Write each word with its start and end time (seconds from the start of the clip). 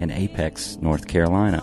in 0.00 0.10
Apex, 0.10 0.78
North 0.80 1.06
Carolina. 1.06 1.62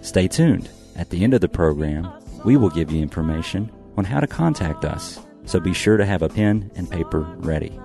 Stay 0.00 0.28
tuned. 0.28 0.70
At 0.96 1.10
the 1.10 1.22
end 1.24 1.34
of 1.34 1.40
the 1.40 1.48
program, 1.48 2.10
we 2.44 2.56
will 2.56 2.70
give 2.70 2.90
you 2.90 3.02
information 3.02 3.70
on 3.96 4.04
how 4.04 4.20
to 4.20 4.26
contact 4.26 4.84
us, 4.84 5.20
so 5.44 5.60
be 5.60 5.74
sure 5.74 5.96
to 5.96 6.06
have 6.06 6.22
a 6.22 6.28
pen 6.28 6.70
and 6.76 6.90
paper 6.90 7.20
ready. 7.38 7.78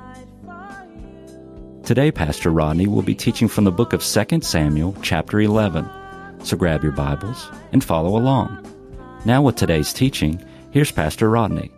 Today, 1.83 2.11
Pastor 2.11 2.49
Rodney 2.49 2.87
will 2.87 3.03
be 3.03 3.13
teaching 3.15 3.47
from 3.47 3.63
the 3.63 3.71
book 3.71 3.93
of 3.93 4.03
2 4.03 4.41
Samuel, 4.41 4.95
chapter 5.01 5.39
11. 5.39 5.87
So 6.43 6.57
grab 6.57 6.83
your 6.83 6.93
Bibles 6.93 7.47
and 7.73 7.83
follow 7.83 8.17
along. 8.17 8.65
Now, 9.25 9.41
with 9.41 9.55
today's 9.55 9.93
teaching, 9.93 10.43
here's 10.71 10.91
Pastor 10.91 11.29
Rodney. 11.29 11.71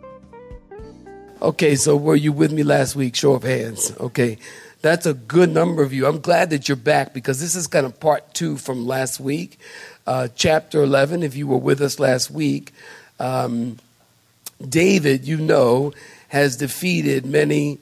Okay, 1.40 1.76
so 1.76 1.96
were 1.96 2.16
you 2.16 2.32
with 2.32 2.52
me 2.52 2.62
last 2.62 2.96
week? 2.96 3.14
Show 3.14 3.34
of 3.34 3.42
hands. 3.42 3.92
Okay, 4.00 4.38
that's 4.80 5.06
a 5.06 5.14
good 5.14 5.50
number 5.50 5.82
of 5.82 5.92
you. 5.92 6.06
I'm 6.06 6.20
glad 6.20 6.50
that 6.50 6.68
you're 6.68 6.76
back 6.76 7.12
because 7.12 7.40
this 7.40 7.54
is 7.54 7.66
kind 7.66 7.84
of 7.84 7.98
part 7.98 8.34
two 8.34 8.56
from 8.56 8.86
last 8.86 9.18
week. 9.18 9.58
Uh, 10.06 10.28
chapter 10.34 10.82
11, 10.82 11.22
if 11.22 11.36
you 11.36 11.46
were 11.46 11.58
with 11.58 11.80
us 11.80 11.98
last 11.98 12.30
week, 12.30 12.72
um, 13.18 13.78
David, 14.66 15.26
you 15.26 15.36
know, 15.36 15.92
has 16.28 16.56
defeated 16.56 17.26
many 17.26 17.78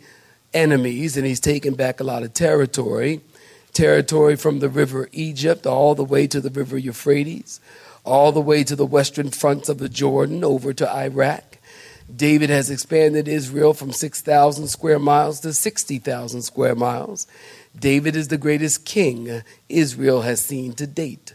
enemies 0.55 1.17
and 1.17 1.27
he's 1.27 1.41
taken 1.41 1.75
back 1.75 2.01
a 2.01 2.05
lot 2.05 2.23
of 2.23 2.33
territory. 2.33 3.21
Territory 3.73 4.37
from 4.37 4.61
the 4.61 4.71
river 4.71 5.09
Egypt 5.13 5.67
all 5.67 5.95
the 5.95 6.05
way 6.05 6.27
to 6.27 6.41
the 6.41 6.51
river 6.51 6.79
Euphrates, 6.79 7.61
all 8.05 8.33
the 8.33 8.41
way 8.41 8.65
to 8.65 8.75
the 8.75 8.87
western 8.87 9.31
fronts 9.31 9.69
of 9.69 9.79
the 9.79 9.89
Jordan 9.89 10.43
over 10.43 10.73
to 10.73 10.91
Iraq. 10.91 11.56
David 12.15 12.51
has 12.51 12.71
expanded 12.71 13.27
Israel 13.27 13.75
from 13.75 13.93
6,000 13.93 14.69
square 14.69 14.99
miles 14.99 15.41
to 15.41 15.53
60,000 15.53 16.43
square 16.43 16.75
miles. 16.75 17.27
David 17.79 18.15
is 18.17 18.29
the 18.29 18.39
greatest 18.39 18.85
king 18.85 19.43
Israel 19.69 20.23
has 20.23 20.41
seen 20.41 20.73
to 20.75 20.87
date. 20.87 21.35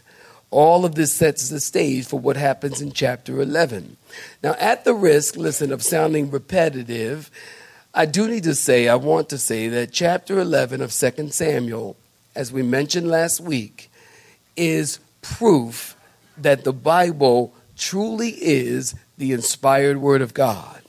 All 0.50 0.84
of 0.84 0.94
this 0.94 1.12
sets 1.12 1.48
the 1.48 1.60
stage 1.60 2.06
for 2.06 2.18
what 2.18 2.36
happens 2.36 2.80
in 2.80 2.92
chapter 2.92 3.40
11. 3.40 3.96
Now, 4.42 4.54
at 4.58 4.84
the 4.84 4.94
risk, 4.94 5.36
listen, 5.36 5.72
of 5.72 5.82
sounding 5.82 6.30
repetitive, 6.30 7.30
I 7.94 8.06
do 8.06 8.28
need 8.28 8.44
to 8.44 8.54
say, 8.54 8.88
I 8.88 8.94
want 8.96 9.28
to 9.30 9.38
say 9.38 9.68
that 9.68 9.92
chapter 9.92 10.38
11 10.38 10.80
of 10.80 10.92
2 10.92 11.28
Samuel, 11.28 11.96
as 12.34 12.52
we 12.52 12.62
mentioned 12.62 13.08
last 13.08 13.40
week, 13.40 13.90
is 14.56 14.98
proof 15.20 15.96
that 16.36 16.64
the 16.64 16.72
Bible 16.72 17.54
truly 17.82 18.30
is 18.30 18.94
the 19.18 19.32
inspired 19.32 19.98
word 19.98 20.22
of 20.22 20.32
God. 20.32 20.80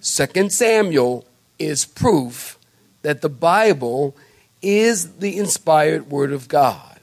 Second 0.00 0.50
Samuel 0.50 1.26
is 1.58 1.84
proof 1.84 2.58
that 3.02 3.20
the 3.20 3.28
Bible 3.28 4.16
is 4.62 5.18
the 5.18 5.38
inspired 5.38 6.10
word 6.10 6.32
of 6.32 6.48
God. 6.48 7.00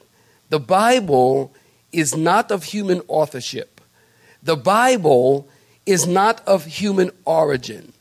The 0.48 0.58
Bible 0.58 1.54
is 1.92 2.16
not 2.16 2.50
of 2.50 2.64
human 2.64 3.02
authorship. 3.06 3.80
The 4.42 4.56
Bible 4.56 5.48
is 5.86 6.08
not 6.08 6.46
of 6.46 6.64
human 6.64 7.12
origin 7.24 7.92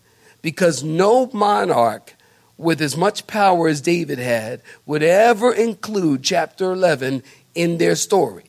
because 0.41 0.83
no 0.83 1.29
monarch 1.31 2.15
with 2.57 2.81
as 2.81 2.97
much 2.97 3.27
power 3.27 3.67
as 3.67 3.81
David 3.81 4.17
had 4.17 4.61
would 4.87 5.03
ever 5.03 5.53
include 5.53 6.23
chapter 6.23 6.71
11 6.71 7.21
in 7.53 7.77
their 7.77 7.95
story. 7.95 8.48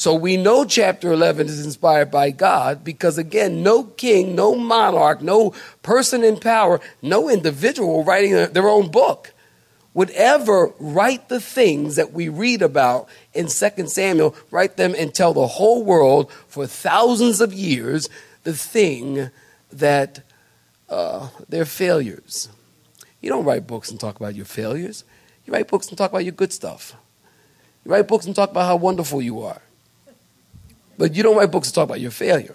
So 0.00 0.14
we 0.14 0.38
know 0.38 0.64
chapter 0.64 1.12
11 1.12 1.48
is 1.48 1.62
inspired 1.62 2.10
by 2.10 2.30
God 2.30 2.82
because, 2.82 3.18
again, 3.18 3.62
no 3.62 3.84
king, 3.84 4.34
no 4.34 4.54
monarch, 4.54 5.20
no 5.20 5.52
person 5.82 6.24
in 6.24 6.38
power, 6.38 6.80
no 7.02 7.28
individual 7.28 8.02
writing 8.02 8.32
their 8.32 8.66
own 8.66 8.90
book 8.90 9.34
would 9.92 10.08
ever 10.12 10.72
write 10.78 11.28
the 11.28 11.38
things 11.38 11.96
that 11.96 12.14
we 12.14 12.30
read 12.30 12.62
about 12.62 13.10
in 13.34 13.48
2 13.48 13.88
Samuel, 13.88 14.34
write 14.50 14.78
them 14.78 14.94
and 14.96 15.14
tell 15.14 15.34
the 15.34 15.46
whole 15.46 15.84
world 15.84 16.32
for 16.48 16.66
thousands 16.66 17.42
of 17.42 17.52
years 17.52 18.08
the 18.44 18.54
thing 18.54 19.30
that 19.70 20.22
uh, 20.88 21.28
they're 21.50 21.66
failures. 21.66 22.48
You 23.20 23.28
don't 23.28 23.44
write 23.44 23.66
books 23.66 23.90
and 23.90 24.00
talk 24.00 24.18
about 24.18 24.34
your 24.34 24.46
failures. 24.46 25.04
You 25.44 25.52
write 25.52 25.68
books 25.68 25.90
and 25.90 25.98
talk 25.98 26.10
about 26.10 26.24
your 26.24 26.32
good 26.32 26.54
stuff. 26.54 26.96
You 27.84 27.92
write 27.92 28.08
books 28.08 28.24
and 28.24 28.34
talk 28.34 28.50
about 28.50 28.64
how 28.64 28.76
wonderful 28.76 29.20
you 29.20 29.42
are. 29.42 29.60
But 31.00 31.14
you 31.14 31.22
don't 31.22 31.34
write 31.34 31.50
books 31.50 31.68
to 31.68 31.74
talk 31.74 31.84
about 31.84 32.00
your 32.00 32.10
failure. 32.10 32.54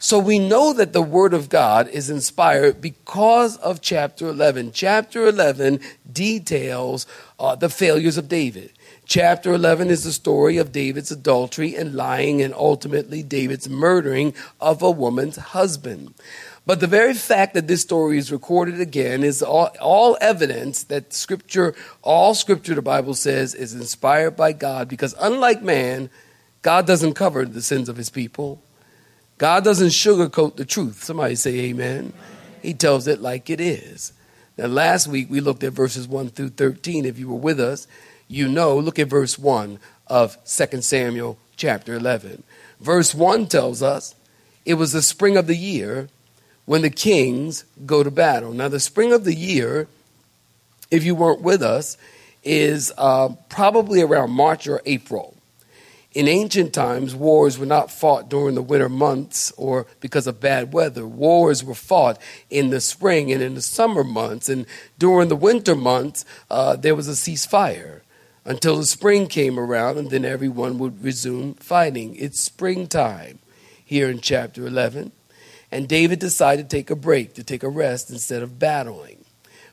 So 0.00 0.18
we 0.18 0.40
know 0.40 0.72
that 0.72 0.92
the 0.92 1.00
Word 1.00 1.32
of 1.32 1.48
God 1.48 1.86
is 1.86 2.10
inspired 2.10 2.80
because 2.80 3.56
of 3.58 3.80
chapter 3.80 4.26
11. 4.26 4.72
Chapter 4.72 5.28
11 5.28 5.78
details 6.12 7.06
uh, 7.38 7.54
the 7.54 7.68
failures 7.68 8.18
of 8.18 8.28
David. 8.28 8.72
Chapter 9.04 9.52
11 9.54 9.88
is 9.90 10.02
the 10.02 10.12
story 10.12 10.56
of 10.56 10.72
David's 10.72 11.12
adultery 11.12 11.76
and 11.76 11.94
lying, 11.94 12.42
and 12.42 12.52
ultimately 12.54 13.22
David's 13.22 13.68
murdering 13.68 14.34
of 14.60 14.82
a 14.82 14.90
woman's 14.90 15.36
husband. 15.36 16.12
But 16.66 16.80
the 16.80 16.88
very 16.88 17.14
fact 17.14 17.54
that 17.54 17.68
this 17.68 17.82
story 17.82 18.18
is 18.18 18.32
recorded 18.32 18.80
again 18.80 19.22
is 19.22 19.44
all, 19.44 19.70
all, 19.80 20.18
evidence 20.20 20.82
that 20.84 21.12
Scripture, 21.12 21.72
all 22.02 22.34
Scripture, 22.34 22.74
the 22.74 22.82
Bible 22.82 23.14
says, 23.14 23.54
is 23.54 23.74
inspired 23.74 24.36
by 24.36 24.52
God 24.52 24.88
because 24.88 25.14
unlike 25.20 25.62
man, 25.62 26.10
God 26.66 26.84
doesn't 26.84 27.14
cover 27.14 27.44
the 27.44 27.62
sins 27.62 27.88
of 27.88 27.96
his 27.96 28.10
people. 28.10 28.60
God 29.38 29.62
doesn't 29.62 29.90
sugarcoat 29.90 30.56
the 30.56 30.64
truth. 30.64 31.04
Somebody 31.04 31.36
say 31.36 31.60
amen. 31.60 32.12
He 32.60 32.74
tells 32.74 33.06
it 33.06 33.20
like 33.20 33.48
it 33.48 33.60
is. 33.60 34.12
Now, 34.58 34.66
last 34.66 35.06
week 35.06 35.30
we 35.30 35.38
looked 35.38 35.62
at 35.62 35.74
verses 35.74 36.08
1 36.08 36.30
through 36.30 36.48
13. 36.48 37.04
If 37.04 37.20
you 37.20 37.28
were 37.28 37.36
with 37.36 37.60
us, 37.60 37.86
you 38.26 38.48
know, 38.48 38.76
look 38.76 38.98
at 38.98 39.06
verse 39.06 39.38
1 39.38 39.78
of 40.08 40.36
2 40.44 40.82
Samuel 40.82 41.38
chapter 41.54 41.94
11. 41.94 42.42
Verse 42.80 43.14
1 43.14 43.46
tells 43.46 43.80
us 43.80 44.16
it 44.64 44.74
was 44.74 44.90
the 44.90 45.02
spring 45.02 45.36
of 45.36 45.46
the 45.46 45.54
year 45.54 46.08
when 46.64 46.82
the 46.82 46.90
kings 46.90 47.64
go 47.86 48.02
to 48.02 48.10
battle. 48.10 48.52
Now, 48.52 48.66
the 48.66 48.80
spring 48.80 49.12
of 49.12 49.22
the 49.22 49.36
year, 49.36 49.86
if 50.90 51.04
you 51.04 51.14
weren't 51.14 51.42
with 51.42 51.62
us, 51.62 51.96
is 52.42 52.92
uh, 52.98 53.28
probably 53.48 54.02
around 54.02 54.32
March 54.32 54.66
or 54.66 54.82
April. 54.84 55.35
In 56.16 56.28
ancient 56.28 56.72
times, 56.72 57.14
wars 57.14 57.58
were 57.58 57.66
not 57.66 57.90
fought 57.90 58.30
during 58.30 58.54
the 58.54 58.62
winter 58.62 58.88
months 58.88 59.52
or 59.58 59.86
because 60.00 60.26
of 60.26 60.40
bad 60.40 60.72
weather. 60.72 61.06
Wars 61.06 61.62
were 61.62 61.74
fought 61.74 62.18
in 62.48 62.70
the 62.70 62.80
spring 62.80 63.30
and 63.30 63.42
in 63.42 63.54
the 63.54 63.60
summer 63.60 64.02
months. 64.02 64.48
And 64.48 64.64
during 64.98 65.28
the 65.28 65.36
winter 65.36 65.74
months, 65.74 66.24
uh, 66.50 66.74
there 66.76 66.94
was 66.94 67.06
a 67.06 67.10
ceasefire 67.10 68.00
until 68.46 68.78
the 68.78 68.86
spring 68.86 69.26
came 69.26 69.58
around, 69.58 69.98
and 69.98 70.08
then 70.08 70.24
everyone 70.24 70.78
would 70.78 71.04
resume 71.04 71.52
fighting. 71.52 72.16
It's 72.16 72.40
springtime 72.40 73.38
here 73.84 74.08
in 74.08 74.20
chapter 74.20 74.66
11. 74.66 75.12
And 75.70 75.86
David 75.86 76.18
decided 76.18 76.70
to 76.70 76.76
take 76.76 76.88
a 76.88 76.96
break, 76.96 77.34
to 77.34 77.44
take 77.44 77.62
a 77.62 77.68
rest 77.68 78.08
instead 78.08 78.42
of 78.42 78.58
battling, 78.58 79.26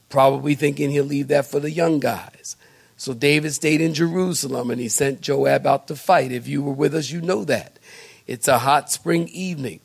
probably 0.09 0.55
thinking 0.55 0.91
he'll 0.91 1.05
leave 1.05 1.29
that 1.29 1.45
for 1.45 1.61
the 1.61 1.71
young 1.71 2.01
guys. 2.01 2.57
So 2.97 3.13
David 3.13 3.53
stayed 3.53 3.81
in 3.81 3.93
Jerusalem 3.93 4.69
and 4.69 4.79
he 4.79 4.89
sent 4.89 5.21
Joab 5.21 5.65
out 5.65 5.87
to 5.87 5.95
fight. 5.95 6.31
If 6.31 6.47
you 6.47 6.61
were 6.61 6.73
with 6.73 6.95
us, 6.95 7.11
you 7.11 7.21
know 7.21 7.43
that. 7.45 7.79
It's 8.27 8.47
a 8.47 8.59
hot 8.59 8.91
spring 8.91 9.27
evening. 9.29 9.79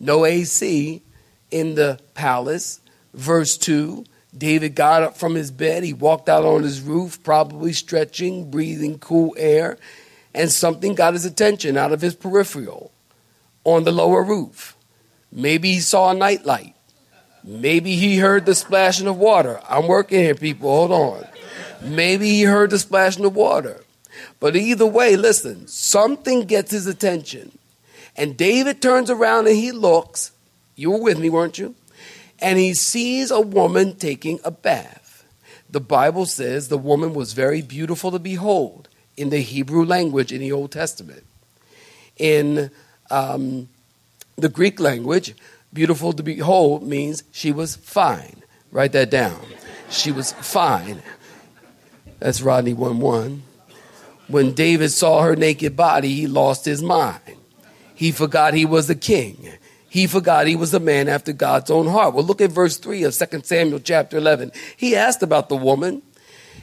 No 0.00 0.24
AC 0.24 1.02
in 1.50 1.74
the 1.74 2.00
palace. 2.14 2.80
Verse 3.14 3.58
2 3.58 4.04
David 4.36 4.74
got 4.74 5.02
up 5.02 5.16
from 5.16 5.34
his 5.34 5.50
bed. 5.50 5.84
He 5.84 5.92
walked 5.92 6.28
out 6.28 6.44
on 6.44 6.62
his 6.62 6.80
roof, 6.80 7.22
probably 7.22 7.72
stretching, 7.72 8.50
breathing 8.50 8.98
cool 8.98 9.34
air, 9.36 9.76
and 10.34 10.50
something 10.50 10.94
got 10.94 11.12
his 11.12 11.26
attention 11.26 11.76
out 11.76 11.92
of 11.92 12.00
his 12.00 12.14
peripheral 12.14 12.92
on 13.64 13.84
the 13.84 13.92
lower 13.92 14.22
roof. 14.22 14.74
Maybe 15.30 15.72
he 15.72 15.80
saw 15.80 16.10
a 16.10 16.14
nightlight. 16.14 16.74
Maybe 17.44 17.96
he 17.96 18.18
heard 18.18 18.46
the 18.46 18.54
splashing 18.54 19.06
of 19.06 19.18
water. 19.18 19.60
I'm 19.68 19.86
working 19.86 20.20
here, 20.20 20.34
people. 20.34 20.70
Hold 20.70 20.92
on. 20.92 21.31
Maybe 21.82 22.28
he 22.30 22.42
heard 22.42 22.70
the 22.70 22.78
splash 22.78 23.16
in 23.16 23.22
the 23.22 23.28
water. 23.30 23.84
But 24.40 24.56
either 24.56 24.86
way, 24.86 25.16
listen, 25.16 25.66
something 25.68 26.42
gets 26.46 26.70
his 26.70 26.86
attention. 26.86 27.56
And 28.16 28.36
David 28.36 28.82
turns 28.82 29.10
around 29.10 29.46
and 29.46 29.56
he 29.56 29.72
looks. 29.72 30.32
You 30.76 30.90
were 30.90 31.00
with 31.00 31.18
me, 31.18 31.30
weren't 31.30 31.58
you? 31.58 31.74
And 32.40 32.58
he 32.58 32.74
sees 32.74 33.30
a 33.30 33.40
woman 33.40 33.96
taking 33.96 34.40
a 34.44 34.50
bath. 34.50 35.24
The 35.70 35.80
Bible 35.80 36.26
says 36.26 36.68
the 36.68 36.76
woman 36.76 37.14
was 37.14 37.32
very 37.32 37.62
beautiful 37.62 38.10
to 38.10 38.18
behold, 38.18 38.88
in 39.16 39.30
the 39.30 39.40
Hebrew 39.40 39.84
language 39.84 40.32
in 40.32 40.40
the 40.40 40.52
Old 40.52 40.72
Testament. 40.72 41.24
In 42.18 42.70
um, 43.10 43.68
the 44.36 44.48
Greek 44.48 44.80
language, 44.80 45.34
beautiful 45.72 46.12
to 46.12 46.22
behold 46.22 46.82
means 46.82 47.24
she 47.32 47.52
was 47.52 47.76
fine. 47.76 48.42
Write 48.70 48.92
that 48.92 49.10
down. 49.10 49.40
She 49.88 50.12
was 50.12 50.32
fine. 50.32 51.02
That's 52.22 52.40
Rodney 52.40 52.72
1 52.72 53.00
1. 53.00 53.42
When 54.28 54.52
David 54.52 54.92
saw 54.92 55.22
her 55.22 55.34
naked 55.34 55.76
body, 55.76 56.14
he 56.14 56.28
lost 56.28 56.64
his 56.64 56.80
mind. 56.80 57.36
He 57.96 58.12
forgot 58.12 58.54
he 58.54 58.64
was 58.64 58.88
a 58.88 58.94
king. 58.94 59.50
He 59.88 60.06
forgot 60.06 60.46
he 60.46 60.54
was 60.54 60.72
a 60.72 60.78
man 60.78 61.08
after 61.08 61.32
God's 61.32 61.68
own 61.68 61.88
heart. 61.88 62.14
Well, 62.14 62.24
look 62.24 62.40
at 62.40 62.52
verse 62.52 62.76
3 62.76 63.02
of 63.02 63.14
2 63.14 63.40
Samuel 63.42 63.80
chapter 63.80 64.16
11. 64.18 64.52
He 64.76 64.94
asked 64.94 65.24
about 65.24 65.48
the 65.48 65.56
woman, 65.56 66.00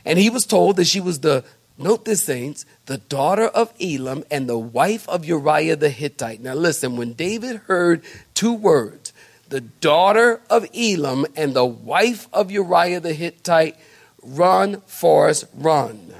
and 0.06 0.18
he 0.18 0.30
was 0.30 0.46
told 0.46 0.78
that 0.78 0.86
she 0.86 1.02
was 1.02 1.20
the, 1.20 1.44
note 1.78 2.06
this, 2.06 2.24
saints, 2.24 2.66
the 2.86 2.98
daughter 2.98 3.48
of 3.48 3.74
Elam 3.82 4.24
and 4.32 4.48
the 4.48 4.58
wife 4.58 5.10
of 5.10 5.26
Uriah 5.26 5.76
the 5.76 5.90
Hittite. 5.90 6.42
Now, 6.42 6.54
listen, 6.54 6.96
when 6.96 7.14
David 7.14 7.58
heard 7.68 8.02
two 8.34 8.54
words, 8.54 9.12
the 9.50 9.62
daughter 9.62 10.42
of 10.50 10.66
Elam 10.74 11.26
and 11.36 11.54
the 11.54 11.66
wife 11.66 12.30
of 12.32 12.50
Uriah 12.50 13.02
the 13.02 13.14
Hittite, 13.14 13.76
run, 14.24 14.82
Forrest, 14.82 15.46
run. 15.56 16.14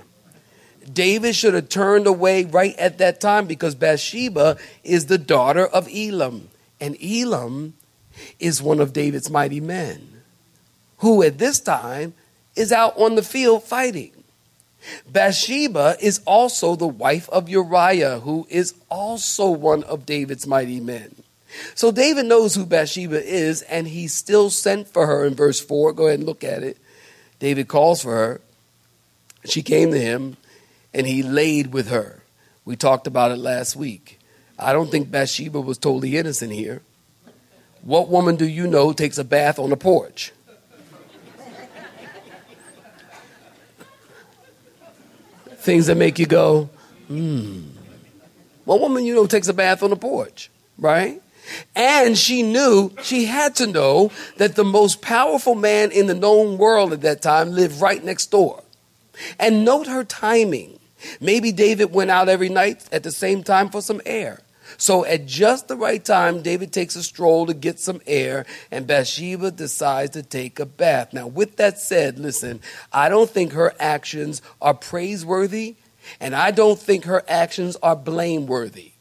David 0.92 1.36
should 1.36 1.54
have 1.54 1.70
turned 1.70 2.08
away 2.08 2.46
right 2.46 2.76
at 2.78 2.98
that 2.98 3.22
time 3.22 3.46
because 3.46 3.76
Bathsheba 3.76 4.58
is 4.84 5.06
the 5.06 5.18
daughter 5.18 5.66
of 5.66 5.88
Elam. 5.94 6.50
And 6.82 6.98
Elam 7.04 7.74
is 8.40 8.62
one 8.62 8.80
of 8.80 8.94
David's 8.94 9.30
mighty 9.30 9.60
men, 9.60 10.22
who 11.00 11.22
at 11.24 11.38
this 11.38 11.60
time 11.60 12.14
is 12.56 12.72
out 12.72 12.98
on 12.98 13.16
the 13.16 13.24
field 13.24 13.64
fighting. 13.64 14.12
Bathsheba 15.08 15.98
is 16.00 16.22
also 16.26 16.76
the 16.76 16.88
wife 16.88 17.30
of 17.30 17.50
Uriah, 17.50 18.20
who 18.22 18.48
is 18.50 18.74
also 18.90 19.50
one 19.50 19.84
of 19.84 20.06
David's 20.06 20.48
mighty 20.48 20.80
men. 20.80 21.16
So 21.76 21.92
David 21.92 22.26
knows 22.26 22.56
who 22.56 22.66
Bathsheba 22.66 23.24
is, 23.24 23.62
and 23.64 23.88
he 23.88 24.08
still 24.08 24.50
sent 24.50 24.88
for 24.88 25.06
her 25.06 25.26
in 25.26 25.36
verse 25.36 25.60
4. 25.60 25.94
Go 25.94 26.08
ahead 26.08 26.20
and 26.20 26.28
look 26.28 26.44
at 26.44 26.64
it. 26.64 26.78
David 27.40 27.68
calls 27.68 28.04
for 28.04 28.16
her. 28.16 28.42
She 29.46 29.62
came 29.62 29.92
to 29.92 30.00
him, 30.00 30.38
and 30.94 31.08
he 31.08 31.24
laid 31.24 31.74
with 31.74 31.90
her. 31.90 32.24
We 32.66 32.76
talked 32.76 33.08
about 33.08 33.32
it 33.32 33.38
last 33.38 33.76
week. 33.76 34.20
I 34.58 34.74
don't 34.74 34.92
think 34.92 35.10
Bathsheba 35.10 35.60
was 35.62 35.78
totally 35.78 36.18
innocent 36.18 36.52
here. 36.52 36.82
What 37.82 38.10
woman 38.10 38.36
do 38.36 38.46
you 38.46 38.68
know 38.68 38.92
takes 38.92 39.18
a 39.18 39.24
bath 39.24 39.58
on 39.58 39.72
a 39.72 39.78
porch? 39.78 40.34
Things 45.60 45.88
that 45.88 45.96
make 45.96 46.20
you 46.20 46.26
go, 46.26 46.70
hmm. 47.08 47.62
What 48.66 48.82
woman 48.82 49.04
you 49.04 49.16
know 49.16 49.26
takes 49.26 49.48
a 49.48 49.54
bath 49.54 49.82
on 49.82 49.92
a 49.92 49.96
porch, 49.96 50.52
right? 50.78 51.22
And 51.76 52.18
she 52.18 52.44
knew, 52.44 52.92
she 53.02 53.26
had 53.26 53.56
to 53.56 53.68
know 53.68 54.12
that 54.38 54.56
the 54.56 54.64
most 54.64 55.02
powerful 55.02 55.56
man 55.56 55.92
in 55.92 56.08
the 56.08 56.14
known 56.14 56.58
world 56.58 56.94
at 56.94 57.02
that 57.02 57.22
time 57.22 57.52
lived 57.52 57.82
right 57.82 58.04
next 58.04 58.28
door. 58.28 58.64
And 59.40 59.66
note 59.66 59.88
her 59.88 60.04
timing. 60.04 60.80
Maybe 61.20 61.52
David 61.52 61.92
went 61.92 62.12
out 62.12 62.30
every 62.30 62.50
night 62.50 62.88
at 62.92 63.04
the 63.04 63.12
same 63.12 63.44
time 63.44 63.70
for 63.70 63.82
some 63.82 64.02
air. 64.06 64.42
So 64.78 65.04
at 65.06 65.26
just 65.26 65.68
the 65.68 65.76
right 65.76 66.04
time, 66.04 66.42
David 66.42 66.72
takes 66.72 66.96
a 66.96 67.04
stroll 67.04 67.46
to 67.48 67.54
get 67.54 67.80
some 67.80 68.02
air, 68.06 68.46
and 68.70 68.86
Bathsheba 68.86 69.52
decides 69.52 70.12
to 70.12 70.24
take 70.24 70.60
a 70.60 70.66
bath. 70.66 71.12
Now, 71.12 71.28
with 71.28 71.56
that 71.58 71.80
said, 71.80 72.20
listen, 72.20 72.62
I 72.94 73.10
don't 73.10 73.30
think 73.30 73.54
her 73.54 73.74
actions 73.80 74.42
are 74.62 74.74
praiseworthy, 74.76 75.76
and 76.20 76.36
I 76.36 76.52
don't 76.52 76.80
think 76.80 77.06
her 77.06 77.24
actions 77.28 77.78
are 77.82 77.96
blameworthy. 77.96 78.92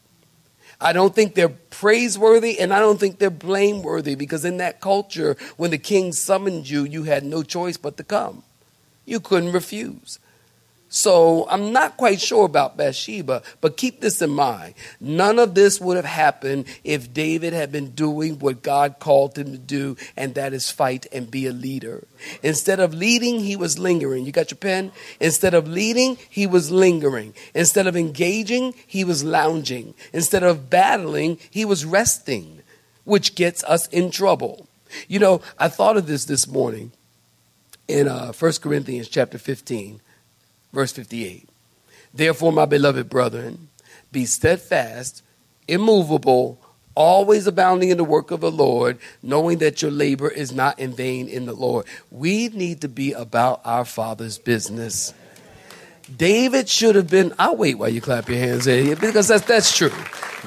I 0.81 0.93
don't 0.93 1.13
think 1.13 1.35
they're 1.35 1.49
praiseworthy 1.49 2.59
and 2.59 2.73
I 2.73 2.79
don't 2.79 2.99
think 2.99 3.19
they're 3.19 3.29
blameworthy 3.29 4.15
because 4.15 4.45
in 4.45 4.57
that 4.57 4.79
culture, 4.79 5.35
when 5.57 5.71
the 5.71 5.77
king 5.77 6.13
summoned 6.13 6.69
you, 6.69 6.85
you 6.85 7.03
had 7.03 7.23
no 7.23 7.43
choice 7.43 7.77
but 7.77 7.97
to 7.97 8.03
come. 8.03 8.43
You 9.05 9.19
couldn't 9.19 9.51
refuse. 9.51 10.19
So 10.91 11.47
I'm 11.47 11.71
not 11.71 11.97
quite 11.97 12.19
sure 12.19 12.45
about 12.45 12.75
Bathsheba, 12.75 13.43
but 13.61 13.77
keep 13.77 14.01
this 14.01 14.23
in 14.23 14.31
mind. 14.31 14.73
None 14.99 15.37
of 15.37 15.53
this 15.53 15.79
would 15.79 15.97
have 15.97 16.05
happened 16.05 16.65
if 16.83 17.13
David 17.13 17.53
had 17.53 17.71
been 17.71 17.91
doing 17.91 18.39
what 18.39 18.63
God 18.63 18.95
called 18.97 19.37
him 19.37 19.51
to 19.51 19.57
do, 19.59 19.97
and 20.17 20.33
that 20.33 20.51
is 20.51 20.71
fight 20.71 21.05
and 21.13 21.29
be 21.29 21.45
a 21.45 21.53
leader. 21.53 22.07
Instead 22.41 22.79
of 22.79 22.95
leading, 22.95 23.41
he 23.41 23.55
was 23.55 23.77
lingering. 23.77 24.25
You 24.25 24.31
got 24.31 24.49
your 24.49 24.57
pen? 24.57 24.91
Instead 25.19 25.53
of 25.53 25.67
leading, 25.67 26.17
he 26.27 26.47
was 26.47 26.71
lingering. 26.71 27.35
Instead 27.53 27.85
of 27.85 27.95
engaging, 27.95 28.73
he 28.87 29.03
was 29.03 29.23
lounging. 29.23 29.93
Instead 30.11 30.41
of 30.41 30.71
battling, 30.71 31.37
he 31.51 31.65
was 31.65 31.85
resting, 31.85 32.63
which 33.03 33.35
gets 33.35 33.63
us 33.65 33.87
in 33.89 34.09
trouble. 34.09 34.67
You 35.07 35.19
know, 35.19 35.41
I 35.59 35.67
thought 35.67 35.97
of 35.97 36.07
this 36.07 36.25
this 36.25 36.47
morning 36.47 36.93
in 37.87 38.07
uh, 38.07 38.33
1 38.33 38.53
Corinthians 38.53 39.07
chapter 39.07 39.37
15 39.37 40.01
Verse 40.71 40.91
58. 40.91 41.47
Therefore, 42.13 42.51
my 42.51 42.65
beloved 42.65 43.09
brethren, 43.09 43.69
be 44.11 44.25
steadfast, 44.25 45.23
immovable, 45.67 46.59
always 46.95 47.47
abounding 47.47 47.89
in 47.89 47.97
the 47.97 48.03
work 48.03 48.31
of 48.31 48.41
the 48.41 48.51
Lord, 48.51 48.97
knowing 49.21 49.59
that 49.59 49.81
your 49.81 49.91
labor 49.91 50.29
is 50.29 50.51
not 50.51 50.79
in 50.79 50.93
vain 50.93 51.27
in 51.27 51.45
the 51.45 51.53
Lord. 51.53 51.85
We 52.11 52.49
need 52.49 52.81
to 52.81 52.89
be 52.89 53.13
about 53.13 53.61
our 53.63 53.85
Father's 53.85 54.37
business. 54.37 55.13
David 56.17 56.67
should 56.69 56.95
have 56.95 57.09
been, 57.09 57.33
I'll 57.39 57.55
wait 57.55 57.77
while 57.77 57.89
you 57.89 58.01
clap 58.01 58.29
your 58.29 58.39
hands, 58.39 58.65
because 58.65 59.27
that's, 59.27 59.45
that's 59.45 59.75
true. 59.75 59.91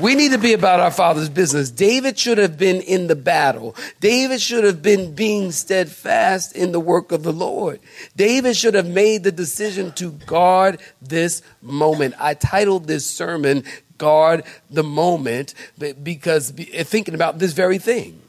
We 0.01 0.15
need 0.15 0.33
to 0.33 0.39
be 0.39 0.55
about 0.55 0.81
our 0.81 0.91
Father's 0.91 1.29
business. 1.29 1.71
David 1.71 2.19
should 2.19 2.39
have 2.39 2.57
been 2.57 2.81
in 2.81 3.09
the 3.09 3.17
battle. 3.17 3.77
David 4.01 4.41
should 4.41 4.65
have 4.65 4.81
been 4.81 5.15
being 5.15 5.53
steadfast 5.53 6.57
in 6.57 6.73
the 6.73 6.81
work 6.81 7.13
of 7.13 7.23
the 7.23 7.33
Lord. 7.33 7.79
David 8.17 8.57
should 8.57 8.75
have 8.75 8.89
made 8.89 9.23
the 9.23 9.33
decision 9.33 9.93
to 9.93 10.13
guard 10.13 10.81
this 11.03 11.43
moment. 11.61 12.15
I 12.19 12.35
titled 12.35 12.87
this 12.87 13.05
sermon, 13.05 13.65
Guard 13.99 14.45
the 14.71 14.83
Moment, 14.83 15.55
because 16.03 16.51
thinking 16.51 17.15
about 17.15 17.39
this 17.39 17.53
very 17.53 17.79
thing. 17.79 18.21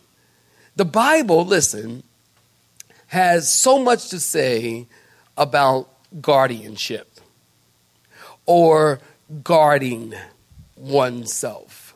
The 0.75 0.85
Bible, 0.85 1.45
listen, 1.45 2.03
has 3.07 3.49
so 3.49 3.79
much 3.79 4.09
to 4.09 4.19
say 4.19 4.87
about 5.37 5.87
guardianship 6.21 7.12
or 8.45 8.99
guarding 9.43 10.13
oneself. 10.75 11.95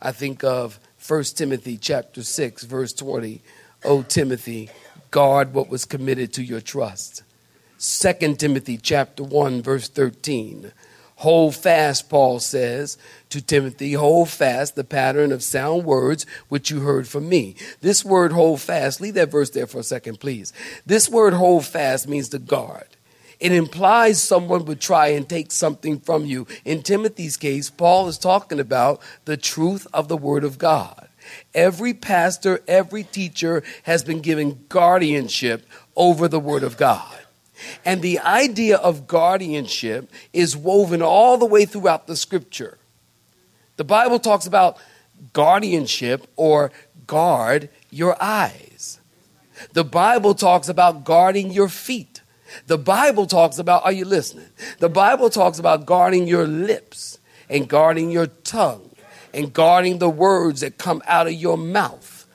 I 0.00 0.12
think 0.12 0.44
of 0.44 0.80
1 1.06 1.24
Timothy 1.24 1.76
chapter 1.76 2.22
6 2.22 2.64
verse 2.64 2.92
20. 2.92 3.42
O 3.84 4.02
Timothy, 4.02 4.70
guard 5.10 5.52
what 5.52 5.68
was 5.68 5.84
committed 5.84 6.32
to 6.32 6.42
your 6.42 6.60
trust. 6.60 7.22
2 7.78 8.36
Timothy 8.36 8.78
chapter 8.78 9.22
1 9.22 9.62
verse 9.62 9.88
13. 9.88 10.72
Hold 11.16 11.54
fast, 11.54 12.08
Paul 12.08 12.40
says 12.40 12.98
to 13.28 13.40
Timothy, 13.40 13.92
hold 13.92 14.28
fast 14.30 14.74
the 14.74 14.84
pattern 14.84 15.32
of 15.32 15.42
sound 15.42 15.84
words 15.84 16.26
which 16.48 16.70
you 16.70 16.80
heard 16.80 17.06
from 17.06 17.28
me. 17.28 17.54
This 17.80 18.04
word 18.04 18.32
hold 18.32 18.60
fast, 18.60 19.00
leave 19.00 19.14
that 19.14 19.30
verse 19.30 19.50
there 19.50 19.66
for 19.66 19.78
a 19.78 19.84
second, 19.84 20.18
please. 20.18 20.52
This 20.84 21.08
word 21.08 21.34
hold 21.34 21.66
fast 21.66 22.08
means 22.08 22.30
to 22.30 22.38
guard. 22.38 22.88
It 23.44 23.52
implies 23.52 24.22
someone 24.22 24.64
would 24.64 24.80
try 24.80 25.08
and 25.08 25.28
take 25.28 25.52
something 25.52 26.00
from 26.00 26.24
you. 26.24 26.46
In 26.64 26.82
Timothy's 26.82 27.36
case, 27.36 27.68
Paul 27.68 28.08
is 28.08 28.16
talking 28.16 28.58
about 28.58 29.02
the 29.26 29.36
truth 29.36 29.86
of 29.92 30.08
the 30.08 30.16
Word 30.16 30.44
of 30.44 30.56
God. 30.56 31.08
Every 31.52 31.92
pastor, 31.92 32.62
every 32.66 33.02
teacher 33.02 33.62
has 33.82 34.02
been 34.02 34.22
given 34.22 34.64
guardianship 34.70 35.66
over 35.94 36.26
the 36.26 36.40
Word 36.40 36.62
of 36.62 36.78
God. 36.78 37.18
And 37.84 38.00
the 38.00 38.18
idea 38.20 38.78
of 38.78 39.06
guardianship 39.06 40.10
is 40.32 40.56
woven 40.56 41.02
all 41.02 41.36
the 41.36 41.44
way 41.44 41.66
throughout 41.66 42.06
the 42.06 42.16
scripture. 42.16 42.78
The 43.76 43.84
Bible 43.84 44.20
talks 44.20 44.46
about 44.46 44.78
guardianship 45.34 46.26
or 46.36 46.72
guard 47.06 47.68
your 47.90 48.16
eyes. 48.22 49.00
The 49.74 49.84
Bible 49.84 50.34
talks 50.34 50.70
about 50.70 51.04
guarding 51.04 51.50
your 51.50 51.68
feet. 51.68 52.13
The 52.66 52.78
Bible 52.78 53.26
talks 53.26 53.58
about, 53.58 53.84
are 53.84 53.92
you 53.92 54.04
listening? 54.04 54.48
The 54.78 54.88
Bible 54.88 55.30
talks 55.30 55.58
about 55.58 55.86
guarding 55.86 56.26
your 56.26 56.46
lips 56.46 57.18
and 57.48 57.68
guarding 57.68 58.10
your 58.10 58.26
tongue 58.26 58.90
and 59.32 59.52
guarding 59.52 59.98
the 59.98 60.08
words 60.08 60.60
that 60.60 60.78
come 60.78 61.02
out 61.06 61.26
of 61.26 61.32
your 61.32 61.58
mouth. 61.58 62.26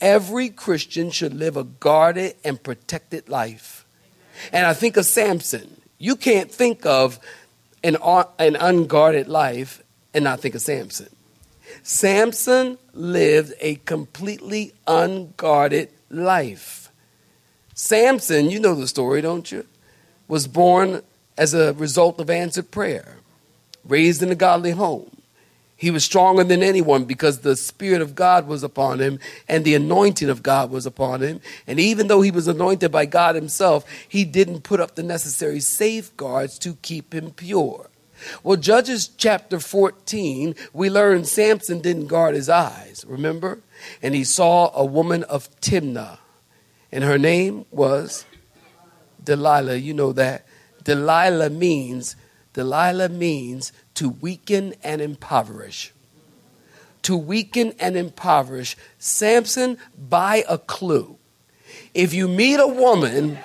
Every 0.00 0.48
Christian 0.48 1.10
should 1.10 1.34
live 1.34 1.56
a 1.56 1.64
guarded 1.64 2.36
and 2.44 2.62
protected 2.62 3.28
life. 3.28 3.84
And 4.52 4.66
I 4.66 4.74
think 4.74 4.96
of 4.96 5.06
Samson. 5.06 5.80
You 5.98 6.16
can't 6.16 6.50
think 6.50 6.84
of 6.84 7.18
an, 7.82 7.96
an 8.38 8.56
unguarded 8.56 9.28
life 9.28 9.82
and 10.12 10.24
not 10.24 10.40
think 10.40 10.54
of 10.54 10.60
Samson. 10.60 11.08
Samson 11.82 12.78
lived 12.92 13.54
a 13.60 13.76
completely 13.76 14.72
unguarded 14.86 15.90
life. 16.10 16.85
Samson, 17.78 18.48
you 18.48 18.58
know 18.58 18.74
the 18.74 18.88
story, 18.88 19.20
don't 19.20 19.52
you? 19.52 19.66
Was 20.28 20.48
born 20.48 21.02
as 21.36 21.52
a 21.52 21.74
result 21.74 22.18
of 22.18 22.30
answered 22.30 22.70
prayer, 22.70 23.18
raised 23.84 24.22
in 24.22 24.30
a 24.30 24.34
godly 24.34 24.70
home. 24.70 25.14
He 25.76 25.90
was 25.90 26.02
stronger 26.02 26.42
than 26.42 26.62
anyone 26.62 27.04
because 27.04 27.40
the 27.40 27.54
Spirit 27.54 28.00
of 28.00 28.14
God 28.14 28.48
was 28.48 28.62
upon 28.62 28.98
him 29.00 29.20
and 29.46 29.62
the 29.62 29.74
anointing 29.74 30.30
of 30.30 30.42
God 30.42 30.70
was 30.70 30.86
upon 30.86 31.20
him. 31.20 31.42
And 31.66 31.78
even 31.78 32.06
though 32.06 32.22
he 32.22 32.30
was 32.30 32.48
anointed 32.48 32.90
by 32.90 33.04
God 33.04 33.34
himself, 33.34 33.84
he 34.08 34.24
didn't 34.24 34.62
put 34.62 34.80
up 34.80 34.94
the 34.94 35.02
necessary 35.02 35.60
safeguards 35.60 36.58
to 36.60 36.76
keep 36.76 37.14
him 37.14 37.30
pure. 37.30 37.90
Well, 38.42 38.56
Judges 38.56 39.08
chapter 39.18 39.60
14, 39.60 40.54
we 40.72 40.88
learn 40.88 41.26
Samson 41.26 41.82
didn't 41.82 42.06
guard 42.06 42.34
his 42.34 42.48
eyes, 42.48 43.04
remember? 43.06 43.58
And 44.00 44.14
he 44.14 44.24
saw 44.24 44.70
a 44.74 44.86
woman 44.86 45.24
of 45.24 45.50
Timnah, 45.60 46.16
and 46.92 47.04
her 47.04 47.18
name 47.18 47.66
was 47.70 48.24
Delilah. 49.22 49.76
You 49.76 49.94
know 49.94 50.12
that. 50.12 50.46
Delilah 50.84 51.50
means 51.50 52.16
Delilah 52.52 53.10
means 53.10 53.72
to 53.94 54.08
weaken 54.08 54.74
and 54.82 55.02
impoverish. 55.02 55.92
To 57.02 57.16
weaken 57.16 57.74
and 57.78 57.96
impoverish. 57.96 58.76
Samson, 58.98 59.78
by 59.98 60.44
a 60.48 60.58
clue. 60.58 61.18
If 61.92 62.14
you 62.14 62.28
meet 62.28 62.56
a 62.56 62.66
woman, 62.66 63.38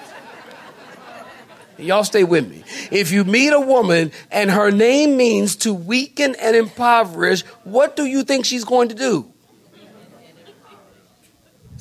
y'all 1.78 2.04
stay 2.04 2.24
with 2.24 2.50
me. 2.50 2.64
If 2.92 3.12
you 3.12 3.24
meet 3.24 3.50
a 3.50 3.60
woman 3.60 4.12
and 4.32 4.50
her 4.50 4.72
name 4.72 5.18
means 5.18 5.56
to 5.58 5.74
weaken 5.74 6.36
and 6.36 6.56
impoverish, 6.56 7.42
what 7.64 7.96
do 7.96 8.06
you 8.06 8.24
think 8.24 8.46
she's 8.46 8.64
going 8.64 8.90
to 8.90 8.96
do? 8.96 9.31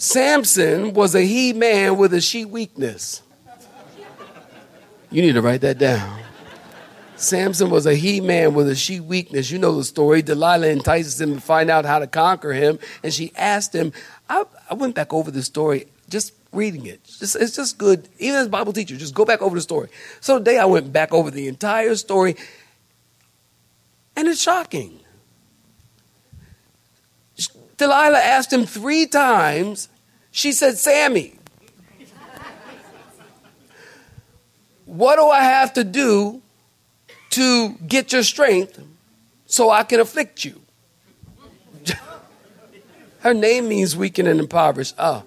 Samson 0.00 0.94
was 0.94 1.14
a 1.14 1.20
he 1.20 1.52
man 1.52 1.98
with 1.98 2.14
a 2.14 2.22
she 2.22 2.46
weakness. 2.46 3.20
You 5.10 5.20
need 5.20 5.32
to 5.32 5.42
write 5.42 5.60
that 5.60 5.76
down. 5.76 6.22
Samson 7.16 7.68
was 7.68 7.84
a 7.84 7.94
he 7.94 8.22
man 8.22 8.54
with 8.54 8.66
a 8.70 8.74
she 8.74 8.98
weakness. 8.98 9.50
You 9.50 9.58
know 9.58 9.76
the 9.76 9.84
story. 9.84 10.22
Delilah 10.22 10.68
entices 10.68 11.20
him 11.20 11.34
to 11.34 11.40
find 11.42 11.68
out 11.68 11.84
how 11.84 11.98
to 11.98 12.06
conquer 12.06 12.54
him, 12.54 12.78
and 13.02 13.12
she 13.12 13.30
asked 13.36 13.74
him. 13.74 13.92
I, 14.30 14.44
I 14.70 14.74
went 14.74 14.94
back 14.94 15.12
over 15.12 15.30
the 15.30 15.42
story, 15.42 15.86
just 16.08 16.32
reading 16.50 16.86
it. 16.86 17.04
Just, 17.04 17.36
it's 17.36 17.54
just 17.54 17.76
good. 17.76 18.08
Even 18.18 18.38
as 18.38 18.46
a 18.46 18.50
Bible 18.50 18.72
teacher, 18.72 18.96
just 18.96 19.14
go 19.14 19.26
back 19.26 19.42
over 19.42 19.54
the 19.54 19.60
story. 19.60 19.90
So 20.22 20.38
today 20.38 20.58
I 20.58 20.64
went 20.64 20.94
back 20.94 21.12
over 21.12 21.30
the 21.30 21.46
entire 21.46 21.94
story, 21.94 22.36
and 24.16 24.26
it's 24.28 24.40
shocking. 24.40 24.99
Delilah 27.80 28.18
asked 28.18 28.52
him 28.52 28.66
three 28.66 29.06
times. 29.06 29.88
She 30.30 30.52
said, 30.52 30.76
Sammy, 30.76 31.38
what 34.84 35.16
do 35.16 35.26
I 35.26 35.40
have 35.40 35.72
to 35.72 35.82
do 35.82 36.42
to 37.30 37.70
get 37.88 38.12
your 38.12 38.22
strength 38.22 38.84
so 39.46 39.70
I 39.70 39.84
can 39.84 39.98
afflict 39.98 40.44
you? 40.44 40.60
Her 43.20 43.32
name 43.32 43.70
means 43.70 43.96
weakened 43.96 44.28
and 44.28 44.40
impoverished. 44.40 44.94
Ah. 44.98 45.22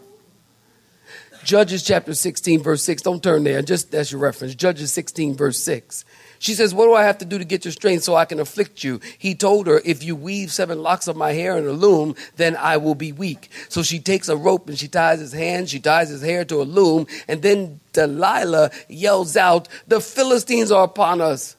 Judges 1.44 1.82
chapter 1.82 2.14
16, 2.14 2.62
verse 2.62 2.84
6. 2.84 3.02
Don't 3.02 3.24
turn 3.24 3.46
there. 3.46 3.64
Just 3.64 3.90
that's 3.90 4.12
your 4.12 4.22
reference. 4.22 4.54
Judges 4.54 4.92
16, 4.92 5.36
verse 5.36 5.58
6. 5.58 6.06
She 6.44 6.56
says, 6.56 6.74
What 6.74 6.88
do 6.88 6.94
I 6.94 7.04
have 7.04 7.20
to 7.20 7.26
do 7.26 7.38
to 7.38 7.46
get 7.46 7.64
your 7.64 7.72
strength 7.72 8.04
so 8.04 8.16
I 8.16 8.26
can 8.26 8.38
afflict 8.38 8.84
you? 8.84 9.00
He 9.18 9.34
told 9.34 9.66
her, 9.66 9.82
If 9.86 10.04
you 10.04 10.14
weave 10.14 10.52
seven 10.52 10.84
locks 10.84 11.08
of 11.08 11.16
my 11.16 11.32
hair 11.32 11.58
in 11.58 11.66
a 11.66 11.72
loom, 11.72 12.16
then 12.36 12.58
I 12.58 12.76
will 12.76 12.96
be 12.96 13.14
weak. 13.14 13.50
So 13.70 13.82
she 13.82 13.98
takes 13.98 14.28
a 14.28 14.36
rope 14.36 14.68
and 14.68 14.78
she 14.78 14.90
ties 14.90 15.22
his 15.22 15.32
hands, 15.32 15.70
she 15.70 15.80
ties 15.80 16.10
his 16.10 16.22
hair 16.22 16.44
to 16.44 16.62
a 16.62 16.64
loom, 16.64 17.08
and 17.30 17.42
then 17.42 17.80
Delilah 17.94 18.72
yells 18.90 19.38
out, 19.38 19.70
The 19.88 20.02
Philistines 20.02 20.70
are 20.70 20.84
upon 20.84 21.22
us. 21.22 21.56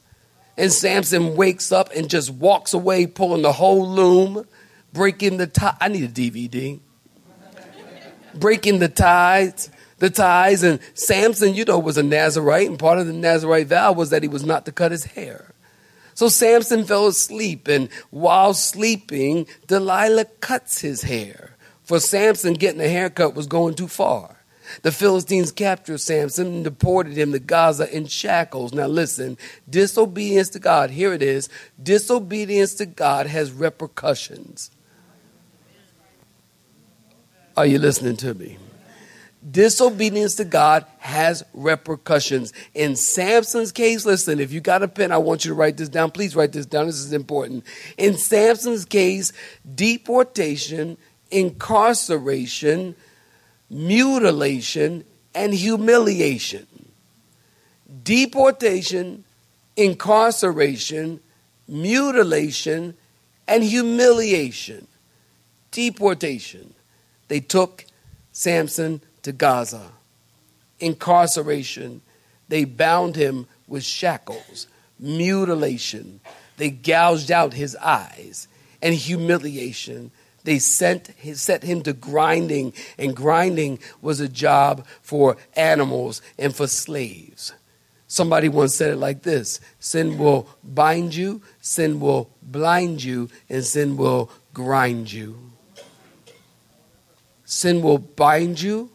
And 0.55 0.71
Samson 0.71 1.35
wakes 1.35 1.71
up 1.71 1.89
and 1.95 2.07
just 2.07 2.29
walks 2.29 2.75
away, 2.75 3.07
pulling 3.07 3.41
the 3.41 3.53
whole 3.53 3.89
loom, 3.89 4.45
breaking 4.93 5.37
the 5.37 5.47
tie. 5.47 5.75
I 5.81 5.87
need 5.87 6.03
a 6.03 6.07
DVD. 6.07 6.79
breaking 8.35 8.77
the 8.77 8.89
ties 8.89 9.71
the 9.99 10.09
ties. 10.09 10.63
And 10.63 10.79
Samson, 10.93 11.53
you 11.53 11.65
know, 11.65 11.79
was 11.79 11.97
a 11.97 12.03
Nazarite, 12.03 12.69
and 12.69 12.79
part 12.79 12.99
of 12.99 13.07
the 13.07 13.13
Nazarite 13.13 13.67
vow 13.67 13.91
was 13.91 14.09
that 14.09 14.23
he 14.23 14.29
was 14.29 14.45
not 14.45 14.65
to 14.65 14.71
cut 14.71 14.91
his 14.91 15.05
hair. 15.05 15.53
So 16.13 16.29
Samson 16.29 16.85
fell 16.85 17.07
asleep, 17.07 17.67
and 17.67 17.89
while 18.09 18.53
sleeping, 18.53 19.47
Delilah 19.67 20.25
cuts 20.39 20.79
his 20.79 21.03
hair. 21.03 21.57
For 21.83 21.99
Samson, 21.99 22.53
getting 22.53 22.81
a 22.81 22.87
haircut 22.87 23.35
was 23.35 23.47
going 23.47 23.75
too 23.75 23.87
far. 23.87 24.37
The 24.81 24.91
Philistines 24.91 25.51
captured 25.51 25.99
Samson 25.99 26.47
and 26.47 26.63
deported 26.63 27.17
him 27.17 27.31
to 27.33 27.39
Gaza 27.39 27.93
in 27.95 28.07
shackles. 28.07 28.73
Now, 28.73 28.87
listen 28.87 29.37
disobedience 29.69 30.49
to 30.49 30.59
God, 30.59 30.89
here 30.89 31.13
it 31.13 31.21
is 31.21 31.49
disobedience 31.81 32.73
to 32.75 32.85
God 32.85 33.27
has 33.27 33.51
repercussions. 33.51 34.71
Are 37.55 37.65
you 37.65 37.77
listening 37.77 38.17
to 38.17 38.33
me? 38.33 38.57
Disobedience 39.49 40.35
to 40.35 40.45
God 40.45 40.85
has 40.99 41.43
repercussions. 41.53 42.53
In 42.73 42.95
Samson's 42.95 43.71
case, 43.71 44.05
listen, 44.05 44.39
if 44.39 44.51
you 44.51 44.61
got 44.61 44.83
a 44.83 44.87
pen, 44.87 45.11
I 45.11 45.17
want 45.17 45.45
you 45.45 45.49
to 45.49 45.55
write 45.55 45.77
this 45.77 45.89
down. 45.89 46.11
Please 46.11 46.35
write 46.35 46.51
this 46.51 46.65
down. 46.65 46.87
This 46.87 46.95
is 46.95 47.13
important. 47.13 47.63
In 47.97 48.15
Samson's 48.15 48.85
case, 48.85 49.33
deportation, 49.75 50.97
incarceration, 51.31 52.95
mutilation, 53.69 55.03
and 55.33 55.53
humiliation. 55.53 56.65
Deportation, 58.03 59.23
incarceration, 59.75 61.19
mutilation, 61.67 62.95
and 63.47 63.63
humiliation. 63.63 64.87
Deportation. 65.71 66.73
They 67.27 67.39
took 67.39 67.85
Samson 68.31 69.01
to 69.25 69.31
Gaza. 69.31 69.91
Incarceration, 70.79 72.01
they 72.47 72.63
bound 72.63 73.15
him 73.15 73.47
with 73.67 73.83
shackles. 73.83 74.67
Mutilation, 74.99 76.21
they 76.57 76.69
gouged 76.69 77.31
out 77.31 77.53
his 77.53 77.75
eyes. 77.77 78.47
And 78.81 78.93
humiliation, 78.93 80.11
they 80.43 80.59
sent 80.59 81.11
set 81.33 81.63
him 81.63 81.81
to 81.83 81.93
grinding, 81.93 82.73
and 82.99 83.15
grinding 83.15 83.79
was 83.99 84.19
a 84.19 84.29
job 84.29 84.85
for 85.01 85.37
animals 85.55 86.21
and 86.37 86.55
for 86.55 86.67
slaves. 86.67 87.51
Somebody 88.07 88.47
once 88.47 88.75
said 88.75 88.91
it 88.91 88.97
like 88.97 89.23
this 89.23 89.59
Sin 89.79 90.19
will 90.19 90.47
bind 90.63 91.15
you, 91.15 91.41
sin 91.61 91.99
will 91.99 92.29
blind 92.43 93.03
you, 93.03 93.29
and 93.49 93.65
sin 93.65 93.97
will 93.97 94.29
grind 94.53 95.11
you. 95.11 95.51
Sin 97.43 97.81
will 97.81 97.97
bind 97.97 98.61
you, 98.61 98.91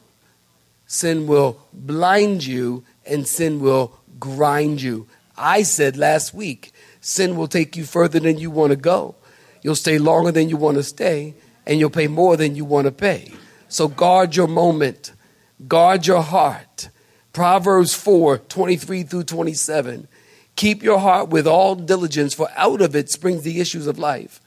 sin 0.91 1.29
will 1.29 1.57
blind 1.73 2.45
you 2.45 2.83
and 3.07 3.25
sin 3.25 3.61
will 3.61 3.97
grind 4.19 4.83
you. 4.83 5.07
I 5.37 5.63
said 5.63 5.97
last 5.97 6.35
week, 6.35 6.73
sin 7.01 7.37
will 7.37 7.47
take 7.47 7.77
you 7.77 7.85
further 7.85 8.19
than 8.19 8.39
you 8.39 8.51
want 8.51 8.71
to 8.71 8.77
go. 8.77 9.15
You'll 9.63 9.77
stay 9.77 9.99
longer 9.99 10.33
than 10.33 10.49
you 10.49 10.57
want 10.57 10.79
to 10.79 10.83
stay, 10.83 11.37
and 11.65 11.79
you'll 11.79 11.91
pay 11.91 12.09
more 12.09 12.37
than 12.37 12.57
you 12.57 12.65
want 12.65 12.87
to 12.87 12.91
pay. 12.91 13.33
So 13.69 13.87
guard 13.87 14.35
your 14.35 14.49
moment, 14.49 15.13
guard 15.69 16.09
your 16.09 16.23
heart. 16.23 16.89
Proverbs 17.33 17.95
4 17.95 18.39
23 18.39 19.05
through 19.05 19.25
27. 19.25 20.09
Keep 20.57 20.83
your 20.83 20.99
heart 20.99 21.29
with 21.29 21.47
all 21.47 21.77
diligence, 21.77 22.35
for 22.35 22.49
out 22.57 22.81
of 22.81 22.97
it 22.97 23.11
springs 23.11 23.45
the 23.45 23.61
issues 23.61 23.87
of 23.87 23.97
life. 23.97 24.41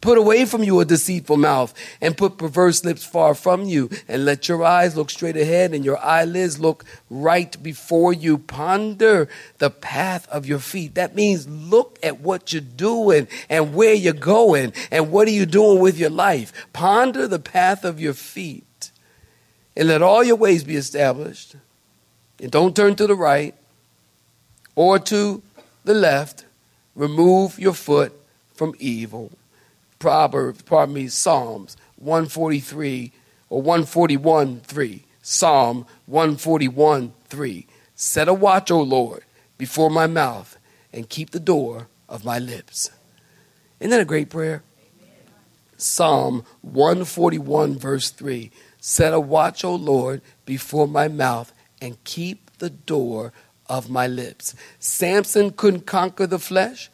Put 0.00 0.16
away 0.16 0.44
from 0.44 0.62
you 0.62 0.78
a 0.78 0.84
deceitful 0.84 1.38
mouth 1.38 1.74
and 2.00 2.16
put 2.16 2.38
perverse 2.38 2.84
lips 2.84 3.04
far 3.04 3.34
from 3.34 3.64
you. 3.64 3.90
And 4.06 4.24
let 4.24 4.48
your 4.48 4.64
eyes 4.64 4.96
look 4.96 5.10
straight 5.10 5.36
ahead 5.36 5.74
and 5.74 5.84
your 5.84 5.98
eyelids 5.98 6.60
look 6.60 6.84
right 7.10 7.60
before 7.62 8.12
you. 8.12 8.38
Ponder 8.38 9.28
the 9.58 9.70
path 9.70 10.28
of 10.28 10.46
your 10.46 10.60
feet. 10.60 10.94
That 10.94 11.16
means 11.16 11.48
look 11.48 11.98
at 12.02 12.20
what 12.20 12.52
you're 12.52 12.62
doing 12.62 13.26
and 13.48 13.74
where 13.74 13.94
you're 13.94 14.12
going 14.12 14.72
and 14.92 15.10
what 15.10 15.26
are 15.26 15.32
you 15.32 15.46
doing 15.46 15.80
with 15.80 15.98
your 15.98 16.10
life. 16.10 16.52
Ponder 16.72 17.26
the 17.26 17.40
path 17.40 17.84
of 17.84 18.00
your 18.00 18.14
feet 18.14 18.92
and 19.76 19.88
let 19.88 20.02
all 20.02 20.22
your 20.22 20.36
ways 20.36 20.62
be 20.62 20.76
established. 20.76 21.56
And 22.40 22.52
don't 22.52 22.76
turn 22.76 22.94
to 22.96 23.08
the 23.08 23.16
right 23.16 23.54
or 24.76 25.00
to 25.00 25.42
the 25.84 25.94
left. 25.94 26.44
Remove 26.94 27.58
your 27.58 27.74
foot 27.74 28.12
from 28.54 28.74
evil. 28.78 29.32
Proverbs, 29.98 30.62
pardon 30.62 30.94
me, 30.94 31.08
Psalms 31.08 31.76
143 31.96 33.12
or 33.50 33.62
141 33.62 34.60
3. 34.60 35.04
Psalm 35.22 35.86
141 36.06 37.12
3. 37.28 37.66
Set 37.94 38.28
a 38.28 38.34
watch, 38.34 38.70
O 38.70 38.80
Lord, 38.80 39.24
before 39.56 39.90
my 39.90 40.06
mouth 40.06 40.56
and 40.92 41.08
keep 41.08 41.30
the 41.30 41.40
door 41.40 41.88
of 42.08 42.24
my 42.24 42.38
lips. 42.38 42.90
Isn't 43.80 43.90
that 43.90 44.00
a 44.00 44.04
great 44.04 44.30
prayer? 44.30 44.62
Psalm 45.76 46.44
141, 46.62 47.78
verse 47.78 48.10
3. 48.10 48.50
Set 48.80 49.12
a 49.12 49.20
watch, 49.20 49.64
O 49.64 49.74
Lord, 49.74 50.22
before 50.44 50.88
my 50.88 51.08
mouth 51.08 51.52
and 51.80 52.02
keep 52.04 52.50
the 52.58 52.70
door 52.70 53.32
of 53.68 53.90
my 53.90 54.06
lips. 54.06 54.54
Samson 54.78 55.52
couldn't 55.52 55.86
conquer 55.86 56.26
the 56.26 56.38
flesh, 56.38 56.90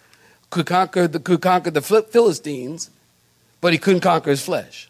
could 0.55 0.67
conquer 0.67 1.09
the, 1.09 1.19
could 1.19 1.43
conquer 1.43 1.73
the 1.73 1.83
Philistines, 1.83 2.89
but 3.61 3.73
he 3.73 3.79
couldn't 3.79 4.03
conquer 4.03 4.31
his 4.31 4.43
flesh. 4.43 4.89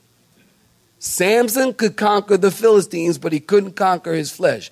Samson 0.99 1.73
could 1.73 1.97
conquer 1.97 2.37
the 2.37 2.51
Philistines, 2.51 3.17
but 3.17 3.33
he 3.33 3.41
couldn't 3.41 3.73
conquer 3.73 4.13
his 4.13 4.31
flesh. 4.31 4.71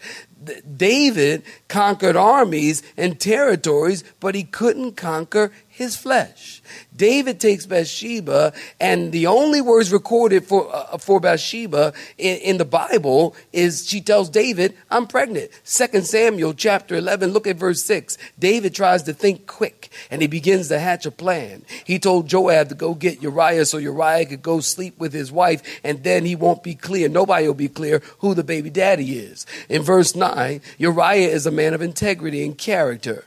David 0.76 1.44
conquered 1.68 2.16
armies 2.16 2.82
and 2.96 3.18
territories, 3.18 4.04
but 4.20 4.34
he 4.34 4.44
couldn't 4.44 4.92
conquer 4.96 5.50
his 5.72 5.96
flesh. 5.96 6.62
David 6.94 7.40
takes 7.40 7.64
Bathsheba, 7.64 8.52
and 8.78 9.10
the 9.10 9.26
only 9.26 9.62
words 9.62 9.90
recorded 9.90 10.44
for, 10.44 10.68
uh, 10.74 10.98
for 10.98 11.18
Bathsheba 11.18 11.94
in, 12.18 12.36
in, 12.38 12.58
the 12.58 12.66
Bible 12.66 13.34
is 13.54 13.88
she 13.88 14.02
tells 14.02 14.28
David, 14.28 14.76
I'm 14.90 15.06
pregnant. 15.06 15.50
Second 15.64 16.04
Samuel 16.04 16.52
chapter 16.52 16.94
11, 16.94 17.30
look 17.30 17.46
at 17.46 17.56
verse 17.56 17.82
6. 17.84 18.18
David 18.38 18.74
tries 18.74 19.04
to 19.04 19.14
think 19.14 19.46
quick, 19.46 19.88
and 20.10 20.20
he 20.20 20.28
begins 20.28 20.68
to 20.68 20.78
hatch 20.78 21.06
a 21.06 21.10
plan. 21.10 21.64
He 21.86 21.98
told 21.98 22.28
Joab 22.28 22.68
to 22.68 22.74
go 22.74 22.94
get 22.94 23.22
Uriah 23.22 23.64
so 23.64 23.78
Uriah 23.78 24.26
could 24.26 24.42
go 24.42 24.60
sleep 24.60 24.98
with 24.98 25.14
his 25.14 25.32
wife, 25.32 25.62
and 25.82 26.04
then 26.04 26.26
he 26.26 26.36
won't 26.36 26.62
be 26.62 26.74
clear. 26.74 27.08
Nobody 27.08 27.46
will 27.46 27.54
be 27.54 27.68
clear 27.68 28.02
who 28.18 28.34
the 28.34 28.44
baby 28.44 28.68
daddy 28.68 29.18
is. 29.18 29.46
In 29.70 29.80
verse 29.80 30.14
9, 30.14 30.60
Uriah 30.76 31.28
is 31.28 31.46
a 31.46 31.50
man 31.50 31.72
of 31.72 31.80
integrity 31.80 32.44
and 32.44 32.58
character. 32.58 33.24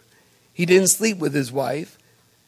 He 0.54 0.68
didn't 0.68 0.90
sleep 0.90 1.18
with 1.18 1.34
his 1.34 1.52
wife. 1.52 1.98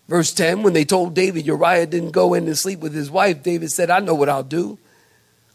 Verse 0.08 0.34
10, 0.34 0.64
when 0.64 0.74
they 0.74 0.86
told 0.86 1.14
David 1.14 1.46
Uriah 1.46 1.86
didn't 1.86 2.12
go 2.12 2.34
in 2.34 2.48
and 2.48 2.58
sleep 2.58 2.80
with 2.80 2.94
his 2.94 3.12
wife, 3.12 3.44
David 3.44 3.72
said, 3.72 3.90
I 3.90 4.00
know 4.00 4.16
what 4.16 4.30
I'll 4.30 4.44
do. 4.44 4.78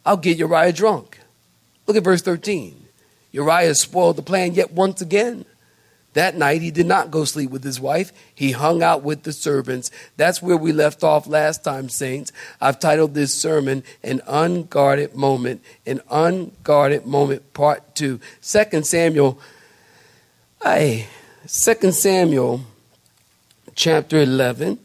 I'll 0.04 0.18
get 0.18 0.36
Uriah 0.36 0.72
drunk. 0.72 1.20
Look 1.86 1.96
at 1.96 2.04
verse 2.04 2.22
13. 2.22 2.86
Uriah 3.30 3.74
spoiled 3.74 4.16
the 4.16 4.22
plan 4.22 4.54
yet 4.54 4.72
once 4.72 5.00
again. 5.00 5.46
That 6.12 6.36
night 6.36 6.60
he 6.60 6.70
did 6.70 6.86
not 6.86 7.10
go 7.10 7.24
sleep 7.24 7.50
with 7.50 7.64
his 7.64 7.80
wife. 7.80 8.12
He 8.34 8.52
hung 8.52 8.82
out 8.82 9.02
with 9.02 9.22
the 9.22 9.32
servants. 9.32 9.90
That's 10.18 10.42
where 10.42 10.58
we 10.58 10.70
left 10.70 11.02
off 11.02 11.26
last 11.26 11.64
time, 11.64 11.88
saints. 11.88 12.32
I've 12.60 12.78
titled 12.78 13.14
this 13.14 13.32
sermon 13.32 13.82
An 14.02 14.20
Unguarded 14.26 15.14
Moment. 15.14 15.62
An 15.86 16.02
Unguarded 16.10 17.06
Moment, 17.06 17.54
Part 17.54 17.94
2. 17.94 18.20
2 18.42 18.82
Samuel. 18.82 19.40
Hey, 20.62 21.06
2 21.48 21.92
Samuel 21.92 22.66
chapter 23.74 24.20
11, 24.20 24.78